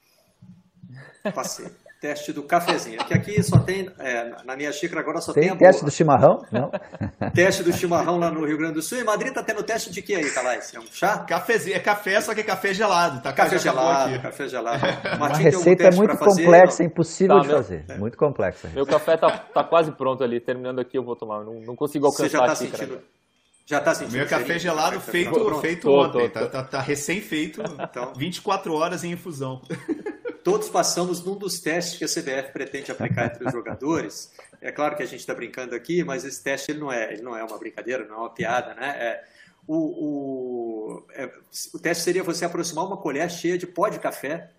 [1.35, 2.99] Passei teste do cafezinho.
[3.05, 6.43] Que aqui só tem, é, na minha xícara agora só tem, tem teste do chimarrão?
[6.53, 6.71] Não.
[7.35, 8.99] teste do chimarrão lá no Rio Grande do Sul.
[8.99, 10.73] E Madrid tá tendo teste de que aí, Calais?
[10.75, 11.19] É um chá?
[11.19, 13.33] Cafezinho, é café, só que é café gelado, tá?
[13.33, 14.85] Café gelado, café gelado.
[15.17, 16.91] Uma receita muito complexa, não?
[16.91, 17.85] impossível tá, de fazer.
[17.89, 17.97] É.
[17.97, 18.69] Muito complexa.
[18.75, 21.45] Meu café tá, tá quase pronto ali, terminando aqui eu vou tomar.
[21.45, 22.79] Não, não consigo alcançar Você já tá a xícara.
[22.79, 23.17] Sentindo...
[23.69, 26.47] Já tá sentindo Meu café gelado feito, feito tô, ontem, tô, tô.
[26.47, 28.13] Tá, tá, tá recém-feito, então...
[28.15, 29.61] 24 horas em infusão.
[30.47, 34.33] Todos passamos num dos testes que a CBF pretende aplicar entre os jogadores.
[34.61, 37.23] É claro que a gente está brincando aqui, mas esse teste ele não, é, ele
[37.23, 38.91] não é uma brincadeira, não é uma piada, né?
[38.91, 39.25] É,
[39.67, 41.33] o, o, é,
[41.75, 44.53] o teste seria você aproximar uma colher cheia de pó de café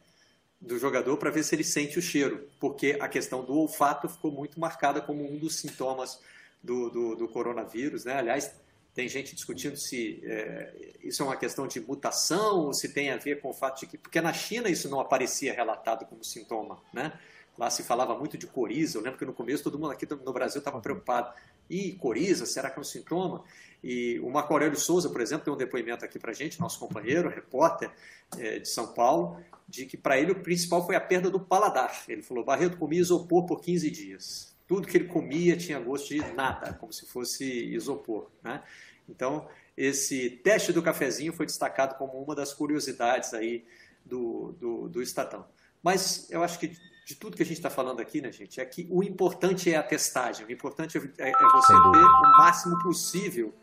[0.60, 4.30] do jogador para ver se ele sente o cheiro, porque a questão do olfato ficou
[4.30, 6.20] muito marcada como um dos sintomas
[6.62, 8.18] do, do, do coronavírus, né?
[8.18, 8.54] Aliás,
[8.98, 10.74] tem gente discutindo se é,
[11.04, 13.86] isso é uma questão de mutação ou se tem a ver com o fato de
[13.86, 13.96] que.
[13.96, 17.14] Porque na China isso não aparecia relatado como sintoma, né?
[17.56, 18.98] Lá se falava muito de coriza.
[18.98, 21.32] Eu lembro que no começo todo mundo aqui no Brasil estava preocupado.
[21.70, 23.44] E coriza, será que é um sintoma?
[23.84, 27.30] E o Marco Aurélio Souza, por exemplo, tem um depoimento aqui para gente, nosso companheiro,
[27.30, 27.92] repórter
[28.36, 32.04] é, de São Paulo, de que para ele o principal foi a perda do paladar.
[32.08, 34.58] Ele falou: Barreto comia isopor por 15 dias.
[34.68, 38.30] Tudo que ele comia tinha gosto de nada, como se fosse isopor.
[38.44, 38.62] Né?
[39.10, 43.66] Então, esse teste do cafezinho foi destacado como uma das curiosidades aí
[44.06, 45.46] do, do, do Estatão.
[45.84, 48.66] Mas eu acho que de tudo que a gente está falando aqui, né, gente, é
[48.66, 53.56] que o importante é a testagem, o importante é, é você ter o máximo possível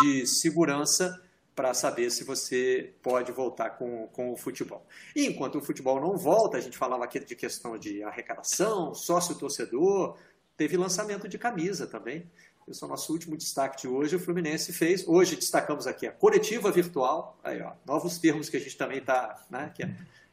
[0.00, 1.20] de segurança
[1.52, 4.86] para saber se você pode voltar com, com o futebol.
[5.16, 10.16] E enquanto o futebol não volta, a gente falava aqui de questão de arrecadação, sócio-torcedor,
[10.56, 12.30] teve lançamento de camisa também.
[12.68, 14.16] Esse é o nosso último destaque de hoje.
[14.16, 15.06] O Fluminense fez.
[15.06, 17.38] Hoje destacamos aqui a coletiva virtual.
[17.44, 19.88] Aí, ó, novos termos que a gente também está, né, que,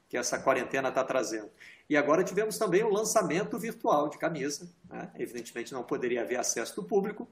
[0.09, 1.51] que essa quarentena está trazendo.
[1.88, 4.67] E agora tivemos também o lançamento virtual de camisa.
[4.89, 5.11] Né?
[5.19, 7.29] Evidentemente não poderia haver acesso do público,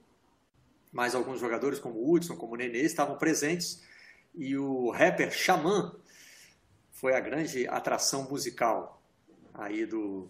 [0.91, 3.81] mas alguns jogadores, como o Hudson, como o Nenê, estavam presentes.
[4.35, 5.95] E o rapper Xamã
[6.91, 9.01] foi a grande atração musical
[9.51, 10.29] aí do,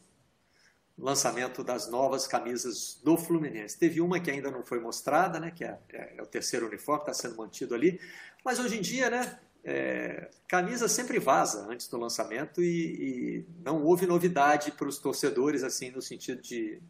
[1.02, 3.78] lançamento das novas camisas do Fluminense.
[3.78, 7.02] Teve uma que ainda não foi mostrada, né, que é, é, é o terceiro uniforme,
[7.02, 8.00] está sendo mantido ali.
[8.46, 13.84] Mas hoje em dia, né, é, camisa sempre vaza antes do lançamento e, e não
[13.84, 16.82] houve novidade para os torcedores, assim, no sentido de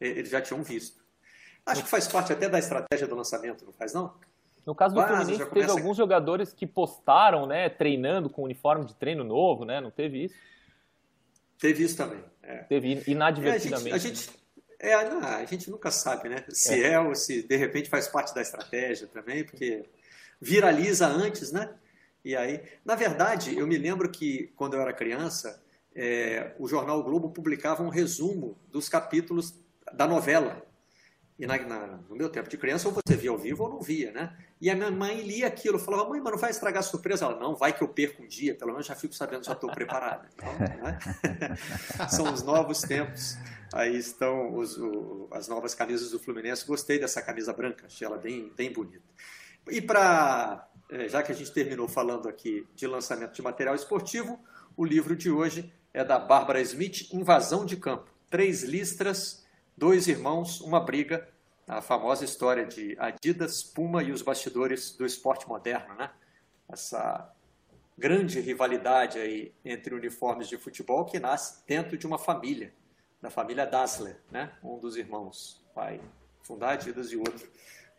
[0.00, 1.04] é, eles já tinham visto.
[1.64, 4.14] Acho que faz parte até da estratégia do lançamento, não faz não?
[4.64, 8.94] No caso do Quase, Fluminense, teve alguns jogadores que postaram, né, treinando com uniforme de
[8.94, 9.80] treino novo, né?
[9.80, 10.34] Não teve isso?
[11.58, 12.22] Teve isso também.
[12.46, 12.58] É.
[12.58, 13.90] Teve inadvertidamente.
[13.90, 14.30] É, a, gente,
[14.80, 16.44] a, gente, é, a gente nunca sabe, né?
[16.48, 16.92] Se é.
[16.92, 17.00] é.
[17.00, 19.84] ou se de repente faz parte da estratégia também, porque
[20.40, 21.74] viraliza antes, né?
[22.24, 25.60] E aí, na verdade, eu me lembro que quando eu era criança,
[25.94, 29.54] é, o jornal o Globo publicava um resumo dos capítulos
[29.92, 30.64] da novela.
[31.38, 33.80] E na, na, no meu tempo de criança, ou você via ao vivo ou não
[33.80, 34.34] via, né?
[34.58, 37.26] E a minha mãe lia aquilo, falava, mãe, mas não vai estragar a surpresa?
[37.26, 39.70] Ela, não, vai que eu perco um dia, pelo menos já fico sabendo, já estou
[39.70, 40.28] preparada.
[40.34, 40.98] Então, né?
[42.08, 43.36] São os novos tempos.
[43.74, 46.66] Aí estão os, o, as novas camisas do Fluminense.
[46.66, 49.04] Gostei dessa camisa branca, achei ela bem, bem bonita.
[49.68, 54.40] E para, é, já que a gente terminou falando aqui de lançamento de material esportivo,
[54.74, 58.10] o livro de hoje é da Bárbara Smith, Invasão de Campo.
[58.30, 59.45] Três listras,
[59.76, 61.28] dois irmãos, uma briga.
[61.68, 66.12] A famosa história de Adidas, Puma e os bastidores do esporte moderno, né?
[66.68, 67.32] Essa
[67.98, 72.72] grande rivalidade aí entre uniformes de futebol que nasce dentro de uma família,
[73.20, 74.52] da família Dassler, né?
[74.62, 76.00] Um dos irmãos, pai
[76.40, 77.50] fundar Adidas e outro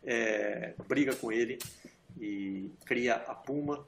[0.01, 1.57] é, briga com ele
[2.17, 3.85] e cria a Puma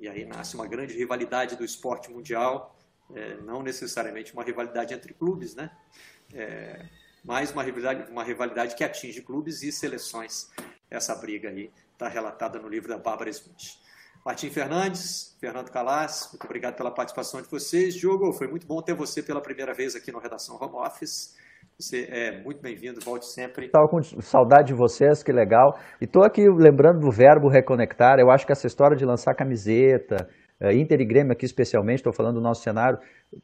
[0.00, 2.74] e aí nasce uma grande rivalidade do esporte mundial
[3.14, 5.70] é, não necessariamente uma rivalidade entre clubes, né?
[6.32, 6.86] É,
[7.24, 10.50] mas uma rivalidade, uma rivalidade que atinge clubes e seleções.
[10.90, 13.80] Essa briga aí está relatada no livro da Bárbara Smith.
[14.24, 17.94] Martim Fernandes, Fernando Calas, muito obrigado pela participação de vocês.
[17.94, 21.36] Diogo, foi muito bom ter você pela primeira vez aqui no Redação Home Office.
[21.78, 23.66] Você é muito bem-vindo, volte sempre.
[23.66, 25.76] Estava com saudade de vocês, que legal.
[26.00, 28.20] E estou aqui lembrando do verbo reconectar.
[28.20, 30.28] Eu acho que essa história de lançar camiseta,
[30.70, 32.98] Inter e Grêmio aqui especialmente, estou falando do nosso cenário,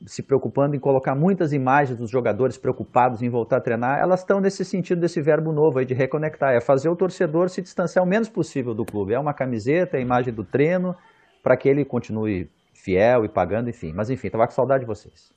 [0.06, 4.40] se preocupando em colocar muitas imagens dos jogadores preocupados em voltar a treinar, elas estão
[4.40, 8.08] nesse sentido desse verbo novo aí de reconectar, é fazer o torcedor se distanciar o
[8.08, 9.14] menos possível do clube.
[9.14, 10.94] É uma camiseta, é a imagem do treino,
[11.42, 13.92] para que ele continue fiel e pagando, enfim.
[13.92, 15.32] Mas enfim, estava com saudade de vocês.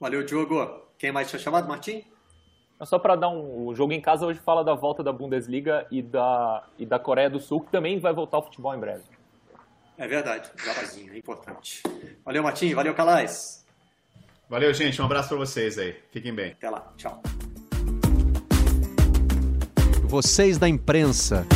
[0.00, 0.82] Valeu, Diogo.
[0.98, 2.04] Quem mais tinha chamado, Martim?
[2.82, 3.66] Só para dar um.
[3.66, 7.30] O jogo em casa hoje fala da volta da Bundesliga e da, e da Coreia
[7.30, 9.04] do Sul, que também vai voltar ao futebol em breve.
[10.02, 11.80] É verdade, jabazinho, é importante.
[12.24, 13.64] Valeu, Martim, valeu, Calais.
[14.50, 15.94] Valeu, gente, um abraço para vocês aí.
[16.10, 16.50] Fiquem bem.
[16.50, 17.22] Até lá, tchau.
[20.02, 21.46] Vocês da imprensa.